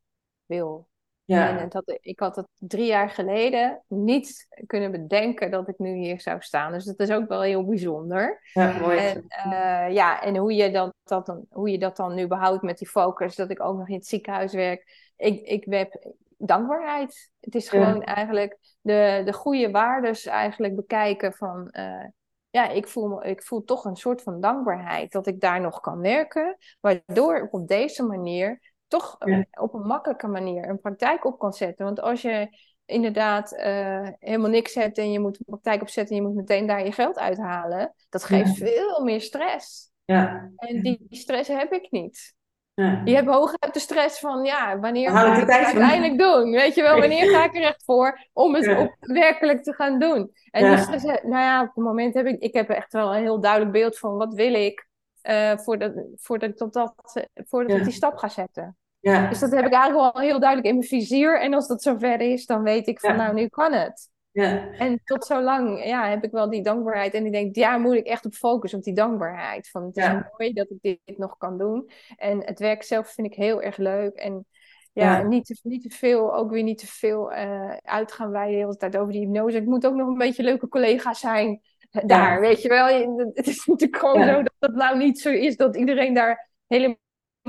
[0.46, 0.88] wil.
[1.26, 5.96] Ja, En had, ik had het drie jaar geleden niet kunnen bedenken dat ik nu
[5.96, 6.72] hier zou staan.
[6.72, 8.42] Dus dat is ook wel heel bijzonder.
[8.54, 8.98] ja, mooi.
[8.98, 12.62] En, eh, ja, en hoe je, dat, dat dan, hoe je dat dan nu behoudt
[12.62, 15.12] met die focus, dat ik ook nog in het ziekenhuis werk.
[15.18, 17.32] Ik, ik heb dankbaarheid.
[17.40, 17.84] Het is Ja.
[17.84, 21.70] gewoon eigenlijk de, de goede waardes eigenlijk bekijken van...
[21.70, 22.06] eh,
[22.50, 25.80] ja, ik voel, me, ik voel toch een soort van dankbaarheid dat ik daar nog
[25.80, 26.58] kan werken.
[26.80, 29.46] Waardoor ik op deze manier toch eh, Ja.
[29.52, 31.86] op een makkelijke manier een praktijk op kan zetten.
[31.86, 32.50] Want als je
[32.86, 36.68] inderdaad eh, helemaal niks hebt en je moet een praktijk opzetten en je moet meteen
[36.68, 39.92] daar je geld uithalen, dat geeft veel meer stress.
[40.06, 42.35] Ja, En die stress heb ik niet.
[42.76, 43.02] Ja.
[43.06, 46.52] Je hebt hooguit de stress van, ja, wanneer ga ik het uiteindelijk doen?
[46.52, 48.80] Weet je wel, wanneer ga ik er echt voor om het Ja.
[48.80, 50.32] op, werkelijk te gaan doen?
[50.52, 50.78] En Ja.
[50.78, 53.72] stress, nou ja, op het moment heb ik, ik heb echt wel een heel duidelijk
[53.72, 54.88] beeld van wat wil ik
[55.22, 58.78] eh, voordat, voordat, ik tot dat, eh, voordat ik die stap ga zetten.
[59.00, 59.28] ja.
[59.28, 61.40] Dus dat heb ik eigenlijk wel heel duidelijk in mijn vizier.
[61.42, 64.10] En als dat zover is, dan weet ik van, nou, nu kan het.
[64.44, 64.72] Ja.
[64.72, 67.14] En tot zo lang ja, heb ik wel die dankbaarheid.
[67.14, 69.70] En ik denk, daar moet ik echt op focussen, op die dankbaarheid.
[69.70, 70.32] Van, het is Ja.
[70.38, 71.90] mooi dat ik dit nog kan doen.
[72.16, 74.16] En het werk zelf vind ik heel erg leuk.
[74.16, 74.46] En
[74.94, 75.24] ja, Ja.
[75.28, 78.78] Niet, te, niet te veel, ook weer niet te veel eh uitgaan wij de hele
[78.78, 79.58] tijd over die hypnose.
[79.58, 81.62] Ik moet ook nog een beetje leuke collega's zijn
[81.92, 82.86] eh, daar, weet je wel.
[83.34, 87.04] Het is natuurlijk gewoon zo dat het nou niet zo is dat iedereen daar helemaal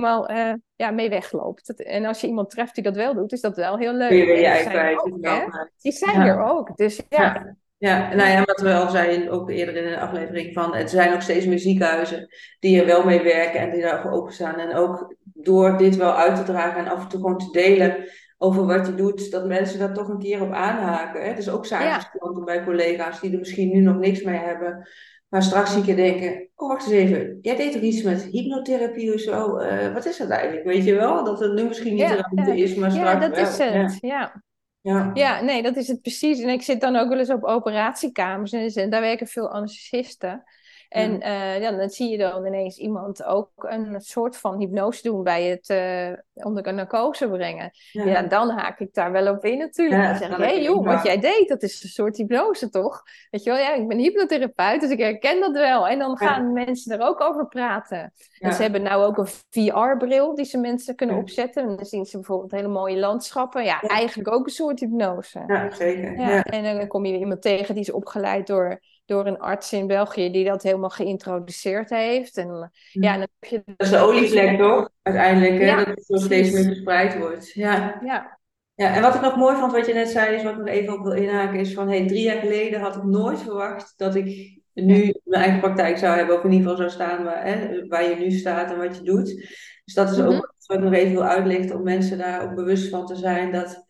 [0.05, 1.67] eh, ja, mee wegloopt.
[1.67, 4.11] Dat- en als je iemand treft die dat wel doet, is dat wel heel leuk.
[4.63, 5.69] Zijn er ook.
[5.81, 6.27] Die zijn Ja.
[6.27, 7.23] er ook, dus ja.
[7.23, 7.57] Ja.
[7.79, 11.13] Ja, nou ja, wat we al zeiden, ook eerder in de aflevering van, er zijn
[11.15, 12.29] ook steeds meer ziekenhuizen
[12.61, 14.59] die er wel mee werken en die daarvoor openstaan.
[14.59, 17.97] En ook door dit wel uit te dragen en af en toe gewoon te delen
[18.39, 21.25] over wat je doet, dat mensen daar toch een keer op aanhaken.
[21.25, 21.35] Hè?
[21.35, 24.89] Dus ook zaaksklanten bij collega's die er misschien nu nog niks mee hebben,
[25.37, 29.15] maar straks een keer denken, oh wacht eens even, jij deed toch iets met hypnotherapie
[29.15, 29.57] of zo?
[29.57, 30.65] Eh, wat is dat eigenlijk?
[30.67, 31.25] Weet je wel?
[31.25, 32.53] Dat het nu misschien niet Ja, ja.
[32.53, 33.47] is, maar Ja, straks dat wel.
[33.47, 33.99] is het.
[34.01, 34.43] Ja.
[34.81, 35.11] Ja.
[35.15, 36.41] Ja, nee, dat is het precies.
[36.41, 40.43] En ik zit dan ook wel eens op operatiekamers en, en daar werken veel anesthesisten.
[40.89, 45.23] En eh, ja, dan zie je dan ineens iemand ook een soort van hypnose doen
[45.23, 47.71] bij het eh, onder narcose brengen.
[47.93, 48.05] Ja.
[48.05, 50.03] Ja, dan haak ik daar wel op in natuurlijk.
[50.03, 52.69] Ja, dan zeg ik, hé je joh, wat jij deed, dat is een soort hypnose
[52.69, 53.03] toch?
[53.31, 55.89] Weet je wel, ja, ik ben hypnotherapeut, dus ik herken dat wel.
[55.89, 58.13] En dan gaan mensen er ook over praten.
[58.39, 61.63] En ze hebben nou ook een VR-bril die ze mensen kunnen opzetten.
[61.63, 63.65] En dan zien ze bijvoorbeeld hele mooie landschappen.
[63.65, 65.45] Ja, eigenlijk ook een soort hypnose.
[65.47, 66.15] Ja, zeker.
[66.45, 70.31] En dan kom je iemand tegen die is opgeleid door, door een arts in België
[70.31, 72.37] die dat helemaal geïntroduceerd heeft.
[72.37, 73.63] En ja, en dan heb je...
[73.65, 74.91] Dat is de olievlek toch?
[75.03, 75.67] Uiteindelijk, hè?
[75.67, 77.53] Ja, dat het steeds meer verspreid wordt.
[77.53, 78.01] Ja.
[78.05, 78.39] Ja,
[78.75, 80.69] ja, en wat ik nog mooi vond, wat je net zei, is wat ik nog
[80.69, 84.15] even op wil inhaken, is van hey, drie jaar geleden had ik nooit verwacht dat
[84.15, 87.87] ik nu mijn eigen praktijk zou hebben, of in ieder geval zou staan waar, hè,
[87.87, 89.27] waar je nu staat en wat je doet.
[89.85, 90.27] Dus dat is Mhm.
[90.27, 93.53] ook wat ik nog even wil uitlichten, om mensen daar ook bewust van te zijn,
[93.53, 93.86] dat,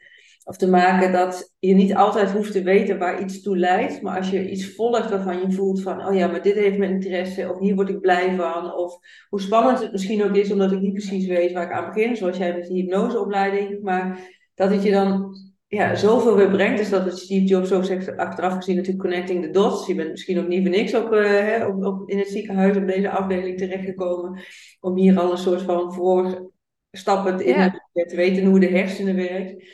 [0.46, 4.16] of te maken dat je niet altijd hoeft te weten waar iets toe leidt, maar
[4.16, 7.50] als je iets volgt waarvan je voelt van, oh ja, maar dit heeft mijn interesse,
[7.52, 10.80] of hier word ik blij van, of hoe spannend het misschien ook is, omdat ik
[10.80, 14.20] niet precies weet waar ik aan begin, zoals jij met die hypnoseopleiding, maar
[14.54, 15.34] dat het je dan
[15.68, 16.78] ja, zoveel weer brengt.
[16.78, 19.86] Dus dat het Steve Jobs ook zegt, achteraf gezien natuurlijk connecting the dots.
[19.86, 22.76] Je bent misschien ook niet voor niks op, eh, hè, op, op, in het ziekenhuis
[22.76, 24.40] op deze afdeling terechtgekomen.
[24.80, 27.80] Om hier al een soort van voorstappen in Ja.
[27.92, 29.64] te weten hoe de hersenen werkt.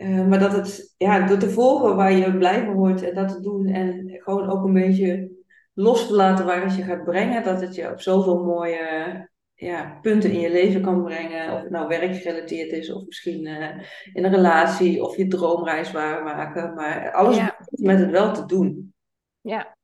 [0.00, 3.28] Eh, maar dat het, ja, door te volgen waar je blij van wordt en dat
[3.28, 3.66] te doen.
[3.66, 5.30] En gewoon ook een beetje
[5.74, 7.42] los te laten waar het je gaat brengen.
[7.42, 11.52] Dat het je op zoveel mooie ja, punten in je leven kan brengen.
[11.52, 13.78] Of het nou werkgerelateerd is, of misschien eh,
[14.12, 16.74] in een relatie, of je droomreis waarmaken.
[16.74, 17.56] Maar alles Ja.
[17.70, 18.94] met het wel te doen.
[19.40, 19.76] Ja.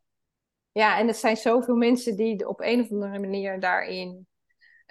[0.73, 4.27] Ja, en er zijn zoveel mensen die op een of andere manier daarin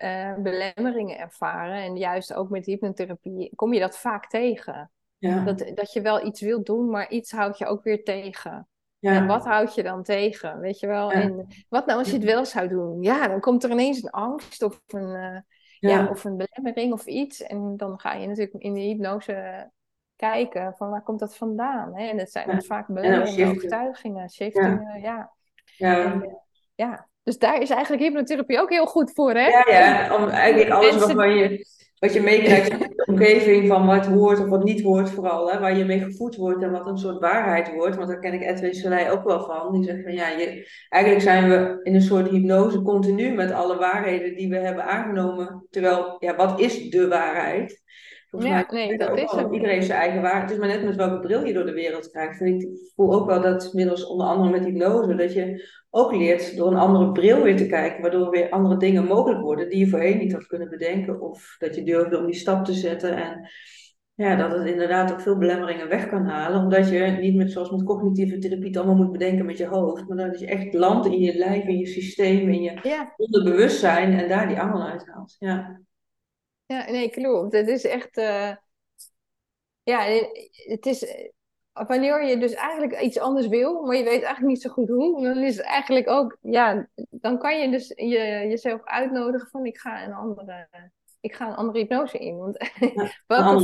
[0.03, 1.83] uh, belemmeringen ervaren.
[1.83, 4.89] En juist ook met hypnotherapie kom je dat vaak tegen.
[5.17, 5.43] Ja.
[5.43, 8.67] Dat, dat je wel iets wilt doen, maar iets houdt je ook weer tegen.
[8.99, 9.11] Ja.
[9.11, 10.59] En wat houd je dan tegen?
[10.59, 11.11] Weet je wel?
[11.11, 13.01] En wat nou als je het wel zou doen?
[13.01, 15.39] Ja, dan komt er ineens een angst of een, uh,
[15.79, 16.07] ja.
[16.07, 17.41] of een belemmering of iets.
[17.41, 19.69] En dan ga je natuurlijk in de hypnose
[20.15, 21.95] kijken van waar komt dat vandaan?
[21.95, 22.07] Hè?
[22.07, 25.31] En dat zijn vaak belemmerende overtuigingen, shiftingen, ja.
[25.77, 26.31] En, eh,
[26.75, 27.07] ja.
[27.23, 29.47] Dus daar is eigenlijk hypnotherapie ook heel goed voor, hè?
[29.47, 30.15] Ja, ja.
[30.15, 31.65] Om eigenlijk alles wat, je,
[32.05, 35.59] wat je meekrijgt in de omgeving van wat hoort of wat niet hoort vooral, hè,
[35.59, 37.95] waar je mee gevoed wordt en wat een soort waarheid wordt.
[37.95, 39.71] Want daar ken ik Edwin Soleil ook wel van.
[39.73, 43.77] Die zegt van ja, je, eigenlijk zijn we in een soort hypnose continu met alle
[43.77, 45.67] waarheden die we hebben aangenomen.
[45.69, 47.83] Terwijl, ja, wat is de waarheid?
[48.39, 49.51] ja, nee, dat is het.
[49.51, 50.43] Iedereen zijn eigen waarheid.
[50.43, 52.39] Het is maar net met welke bril je door de wereld krijgt.
[52.39, 56.57] En ik voel ook wel dat middels onder andere met hypnose, dat je ook leert
[56.57, 59.87] door een andere bril weer te kijken, waardoor weer andere dingen mogelijk worden die je
[59.87, 61.21] voorheen niet had kunnen bedenken.
[61.21, 63.15] Of dat je durfde om die stap te zetten.
[63.15, 63.49] En
[64.13, 66.61] ja, dat het inderdaad ook veel belemmeringen weg kan halen.
[66.61, 70.07] Omdat je niet met, zoals met cognitieve therapie het allemaal moet bedenken met je hoofd.
[70.07, 73.13] Maar dat je echt landt in je lijf, in je systeem, in je ja.
[73.17, 75.35] onderbewustzijn en daar die angel uithaalt.
[75.39, 75.81] Ja.
[76.65, 77.53] Ja, nee, klopt.
[77.53, 78.17] Het is echt.
[78.17, 78.55] Uh...
[79.83, 80.03] Ja,
[80.53, 81.31] het is.
[81.87, 85.23] Wanneer je dus eigenlijk iets anders wil, maar je weet eigenlijk niet zo goed hoe,
[85.23, 86.37] dan is het eigenlijk ook.
[86.41, 90.67] Ja, dan kan je dus je, jezelf uitnodigen van: ik ga een andere.
[91.19, 92.37] Ik ga een andere hypnose in.
[92.37, 92.57] Want
[92.95, 93.61] ja, welke ook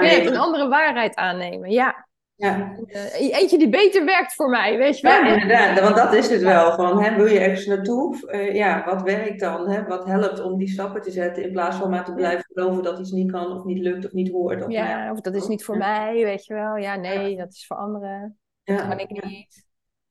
[0.00, 1.70] werkt, een andere waarheid aannemen.
[1.70, 2.07] Ja.
[2.38, 2.76] Ja.
[2.86, 5.24] Uh, eentje die beter werkt voor mij, weet je wel.
[5.24, 5.80] Ja, inderdaad.
[5.80, 6.72] Want dat is het wel.
[6.72, 8.28] Van, hè, wil je ergens naartoe?
[8.30, 9.68] Uh, ja, wat werkt dan?
[9.68, 9.84] Hè?
[9.84, 12.98] Wat helpt om die stappen te zetten in plaats van maar te blijven geloven dat
[12.98, 14.64] iets niet kan of niet lukt of niet hoort?
[14.64, 16.76] Of, ja, of dat is niet voor mij, weet je wel.
[16.76, 18.38] Ja, nee, dat is voor anderen.
[18.64, 19.66] Dat kan ik niet.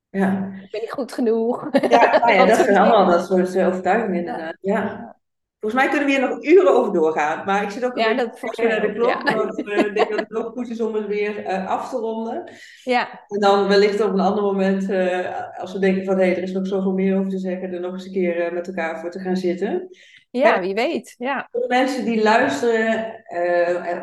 [0.10, 0.52] Ja.
[0.64, 1.68] Ik ben niet goed genoeg.
[1.72, 4.58] Ja, nou ja dat zijn allemaal dat soort eh, overtuigingen inderdaad.
[4.62, 5.17] Ja.
[5.60, 7.46] Volgens mij kunnen we hier nog uren over doorgaan.
[7.46, 9.10] Maar ik zit ook ja, dat naar de klok.
[9.10, 9.36] Ja.
[9.36, 11.98] Want uh, ik denk dat het ook goed is om het weer uh, af te
[11.98, 12.52] ronden.
[12.84, 13.26] Ja.
[13.28, 16.44] En dan wellicht op een ander moment, uh, als we denken van hé, hey, er
[16.44, 19.12] is nog zoveel meer over te zeggen, er nog eens een keer met elkaar voor
[19.12, 19.90] te gaan zitten.
[20.32, 21.16] Ja, wie weet.
[21.18, 21.48] Ja.
[21.52, 23.24] Voor de mensen die luisteren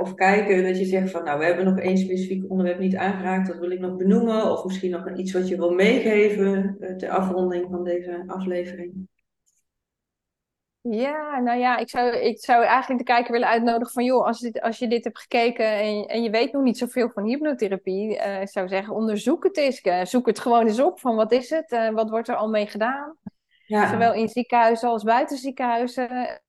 [0.01, 3.47] of kijken, dat je zegt van nou, we hebben nog één specifiek onderwerp niet aangeraakt,
[3.47, 4.51] dat wil ik nog benoemen.
[4.51, 9.09] Of misschien nog iets wat je wil meegeven ter afronding van deze aflevering.
[10.91, 14.05] Ja, nou ja, ik zou, ik zou eigenlijk de kijker willen uitnodigen van...
[14.05, 17.11] joh, als, dit, als je dit hebt gekeken en, en je weet nog niet zoveel
[17.11, 18.17] van hypnotherapie...
[18.17, 19.85] Uh, ik zou zeggen, onderzoek het eens.
[19.85, 21.73] Uh, zoek het gewoon eens op van wat is het?
[21.73, 23.17] Uh, wat wordt er al mee gedaan?
[23.67, 23.89] Ja.
[23.89, 26.43] Zowel in ziekenhuizen als buiten ziekenhuizen.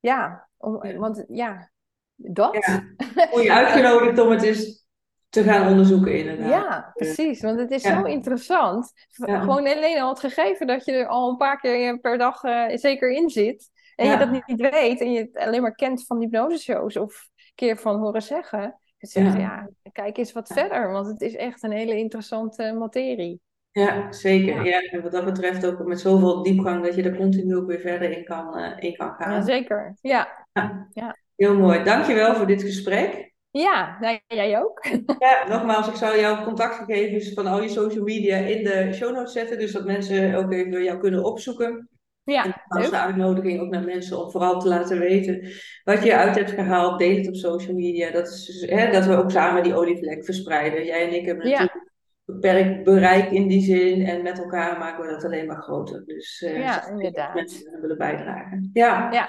[0.00, 1.70] ja, om, want ja,
[2.14, 2.54] dat.
[2.66, 2.84] Ja.
[3.30, 4.87] Word je uitgenodigd om het eens
[5.28, 6.48] te gaan onderzoeken inderdaad.
[6.48, 7.40] Ja, precies.
[7.40, 8.92] Want het is zo interessant.
[9.08, 12.64] Gewoon alleen al het gegeven dat je er al een paar keer per dag uh,
[12.68, 13.70] zeker in zit.
[13.96, 15.00] En je dat niet, weet.
[15.00, 18.80] En je het alleen maar kent van hypnoseshows of een keer van horen zeggen.
[18.98, 19.68] Zegt, ja.
[19.92, 20.92] kijk eens wat verder.
[20.92, 23.40] Want het is echt een hele interessante materie.
[23.70, 24.64] Ja, zeker.
[24.64, 24.80] Ja.
[24.80, 28.10] en wat dat betreft ook met zoveel diepgang dat je er continu ook weer verder
[28.10, 29.32] in kan, uh, in kan gaan.
[29.32, 29.96] Ja, zeker.
[30.00, 30.46] Ja.
[30.92, 31.16] ja.
[31.36, 31.84] Heel mooi.
[31.84, 33.32] Dankjewel voor dit gesprek.
[33.50, 34.86] Ja, nou, jij ook.
[35.18, 39.32] Ja, nogmaals, ik zal jouw contactgegevens van al je social media in de show notes
[39.32, 41.88] zetten, dus dat mensen ook even jou kunnen opzoeken.
[42.22, 45.48] Ja, en als de uitnodiging ook naar mensen om vooral te laten weten
[45.84, 46.98] wat je uit hebt gehaald.
[46.98, 48.10] Deel het op social media.
[48.10, 50.84] Dat, is, dus, hè, dat we ook samen die olievlek verspreiden.
[50.84, 51.86] Jij en ik hebben natuurlijk
[52.24, 54.06] beperkt bereik in die zin.
[54.06, 56.04] En met elkaar maken we dat alleen maar groter.
[56.06, 57.34] Dus uh, ja, inderdaad.
[57.34, 58.70] mensen willen bijdragen.
[58.72, 59.12] Ja.
[59.12, 59.28] ja,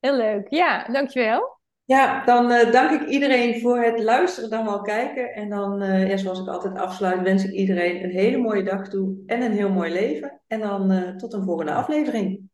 [0.00, 0.46] heel leuk.
[0.48, 1.59] Ja, dankjewel.
[1.90, 5.34] Ja, dan uh, dank ik iedereen voor het luisteren, dan wel kijken.
[5.34, 8.88] En dan, uh, ja, zoals ik altijd afsluit, wens ik iedereen een hele mooie dag
[8.88, 10.40] toe en een heel mooi leven.
[10.46, 12.50] En dan uh, tot een volgende aflevering.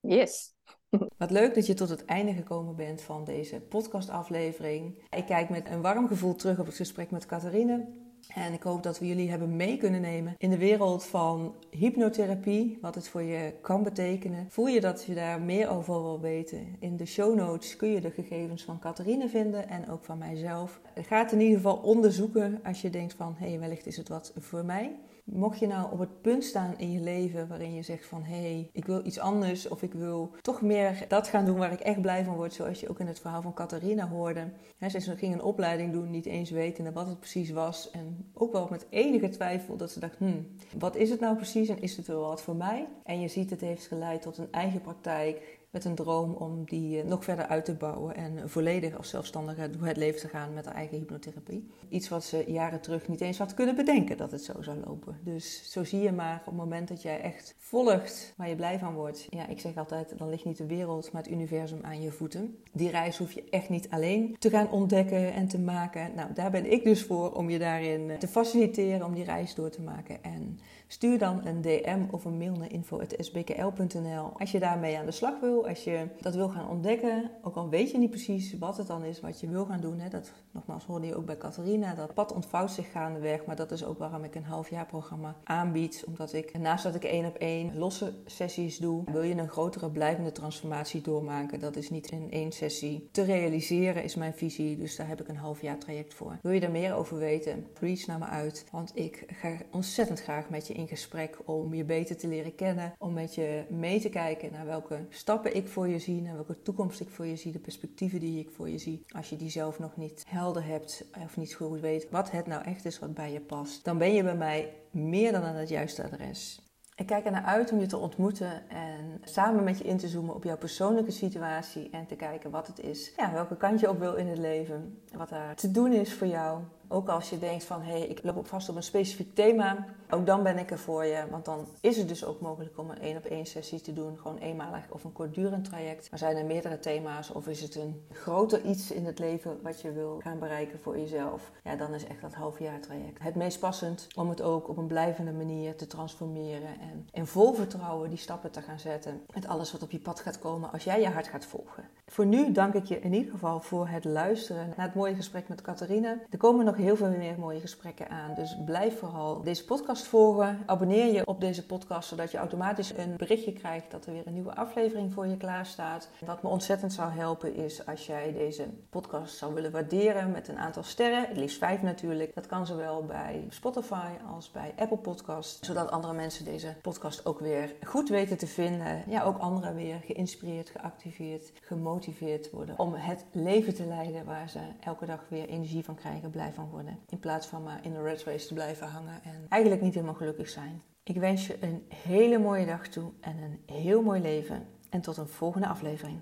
[0.00, 0.54] Yes.
[1.18, 5.06] Wat leuk dat je tot het einde gekomen bent van deze podcastaflevering.
[5.16, 8.07] Ik kijk met een warm gevoel terug op het gesprek met Catharine.
[8.34, 12.78] En ik hoop dat we jullie hebben mee kunnen nemen in de wereld van hypnotherapie,
[12.80, 14.46] wat het voor je kan betekenen.
[14.48, 16.76] Voel je dat je daar meer over wil weten?
[16.78, 20.80] In de show notes kun je de gegevens van Catharine vinden en ook van mijzelf.
[20.94, 24.08] Ga het in ieder geval onderzoeken als je denkt van, hé, hey, wellicht is het
[24.08, 24.96] wat voor mij.
[25.32, 28.40] Mocht je nou op het punt staan in je leven waarin je zegt van hé,
[28.40, 31.80] hey, ik wil iets anders of ik wil toch meer dat gaan doen waar ik
[31.80, 34.50] echt blij van word, zoals je ook in het verhaal van Catharina hoorde.
[34.88, 38.68] Ze ging een opleiding doen, niet eens wetende wat het precies was en ook wel
[38.70, 40.46] met enige twijfel dat ze dacht, hmm,
[40.78, 42.88] wat is het nou precies en is het wel wat voor mij?
[43.04, 47.04] En je ziet het heeft geleid tot een eigen praktijk, met een droom om die
[47.04, 50.64] nog verder uit te bouwen en volledig als zelfstandige door het leven te gaan met
[50.64, 51.66] haar eigen hypnotherapie.
[51.88, 55.18] Iets wat ze jaren terug niet eens had kunnen bedenken dat het zo zou lopen.
[55.24, 58.78] Dus zo zie je maar op het moment dat jij echt volgt waar je blij
[58.78, 59.26] van wordt.
[59.30, 62.58] Ja, ik zeg altijd, dan ligt niet de wereld, maar het universum aan je voeten.
[62.72, 66.14] Die reis hoef je echt niet alleen te gaan ontdekken en te maken.
[66.14, 69.70] Nou, daar ben ik dus voor om je daarin te faciliteren om die reis door
[69.70, 70.22] te maken.
[70.22, 70.58] En
[70.88, 75.40] stuur dan een DM of een mail naar info.sbkl.nl als je daarmee aan de slag
[75.40, 77.30] wil, als je dat wil gaan ontdekken.
[77.42, 79.98] Ook al weet je niet precies wat het dan is wat je wil gaan doen.
[79.98, 80.08] Hè.
[80.08, 81.94] Dat, nogmaals, hoorde je ook bij Catharina.
[81.94, 86.04] Dat pad ontvouwt zich gaandeweg, maar dat is ook waarom ik een halfjaarprogramma aanbied.
[86.06, 89.90] Omdat ik, naast dat ik één op één losse sessies doe, wil je een grotere
[89.90, 91.60] blijvende transformatie doormaken.
[91.60, 94.76] Dat is niet in één sessie te realiseren, is mijn visie.
[94.76, 96.38] Dus daar heb ik een halfjaar traject voor.
[96.42, 97.66] Wil je er meer over weten?
[97.80, 101.84] Reach naar me uit, want ik ga ontzettend graag met je in gesprek om je
[101.84, 105.88] beter te leren kennen, om met je mee te kijken naar welke stappen ik voor
[105.88, 108.78] je zie, naar welke toekomst ik voor je zie, de perspectieven die ik voor je
[108.78, 109.04] zie.
[109.08, 112.64] Als je die zelf nog niet helder hebt of niet goed weet wat het nou
[112.64, 115.68] echt is wat bij je past, dan ben je bij mij meer dan aan het
[115.68, 116.62] juiste adres.
[116.98, 120.08] Ik kijk er naar uit om je te ontmoeten en samen met je in te
[120.08, 123.88] zoomen op jouw persoonlijke situatie en te kijken wat het is, ja, welke kant je
[123.88, 126.60] op wil in het leven, wat daar te doen is voor jou.
[126.88, 129.86] Ook als je denkt van hé, hey, ik loop op vast op een specifiek thema,
[130.10, 131.24] ook dan ben ik er voor je.
[131.30, 134.18] Want dan is het dus ook mogelijk om een één op één sessie te doen,
[134.18, 136.10] gewoon eenmalig of een kortdurend traject.
[136.10, 139.80] Maar zijn er meerdere thema's of is het een groter iets in het leven wat
[139.80, 141.50] je wil gaan bereiken voor jezelf?
[141.64, 144.86] Ja, dan is echt dat halfjaar traject het meest passend om het ook op een
[144.86, 149.72] blijvende manier te transformeren en in vol vertrouwen die stappen te gaan zetten met alles
[149.72, 151.84] wat op je pad gaat komen als jij je hart gaat volgen.
[152.06, 155.48] Voor nu dank ik je in ieder geval voor het luisteren naar het mooie gesprek
[155.48, 156.18] met Catharina.
[156.30, 158.34] Er komen nog heel veel meer mooie gesprekken aan.
[158.34, 160.62] Dus blijf vooral deze podcast volgen.
[160.66, 164.32] Abonneer je op deze podcast, zodat je automatisch een berichtje krijgt dat er weer een
[164.32, 166.08] nieuwe aflevering voor je klaar staat.
[166.26, 170.58] Wat me ontzettend zou helpen is als jij deze podcast zou willen waarderen met een
[170.58, 171.28] aantal sterren.
[171.28, 172.34] Het liefst vijf natuurlijk.
[172.34, 175.66] Dat kan zowel bij Spotify als bij Apple Podcasts.
[175.66, 179.02] Zodat andere mensen deze podcast ook weer goed weten te vinden.
[179.06, 184.58] Ja, ook anderen weer geïnspireerd, geactiveerd, gemotiveerd worden om het leven te leiden waar ze
[184.80, 186.67] elke dag weer energie van krijgen, blij van
[187.08, 190.14] In plaats van maar in de red race te blijven hangen en eigenlijk niet helemaal
[190.14, 190.82] gelukkig zijn.
[191.02, 194.66] Ik wens je een hele mooie dag toe en een heel mooi leven.
[194.90, 196.18] En tot een volgende aflevering.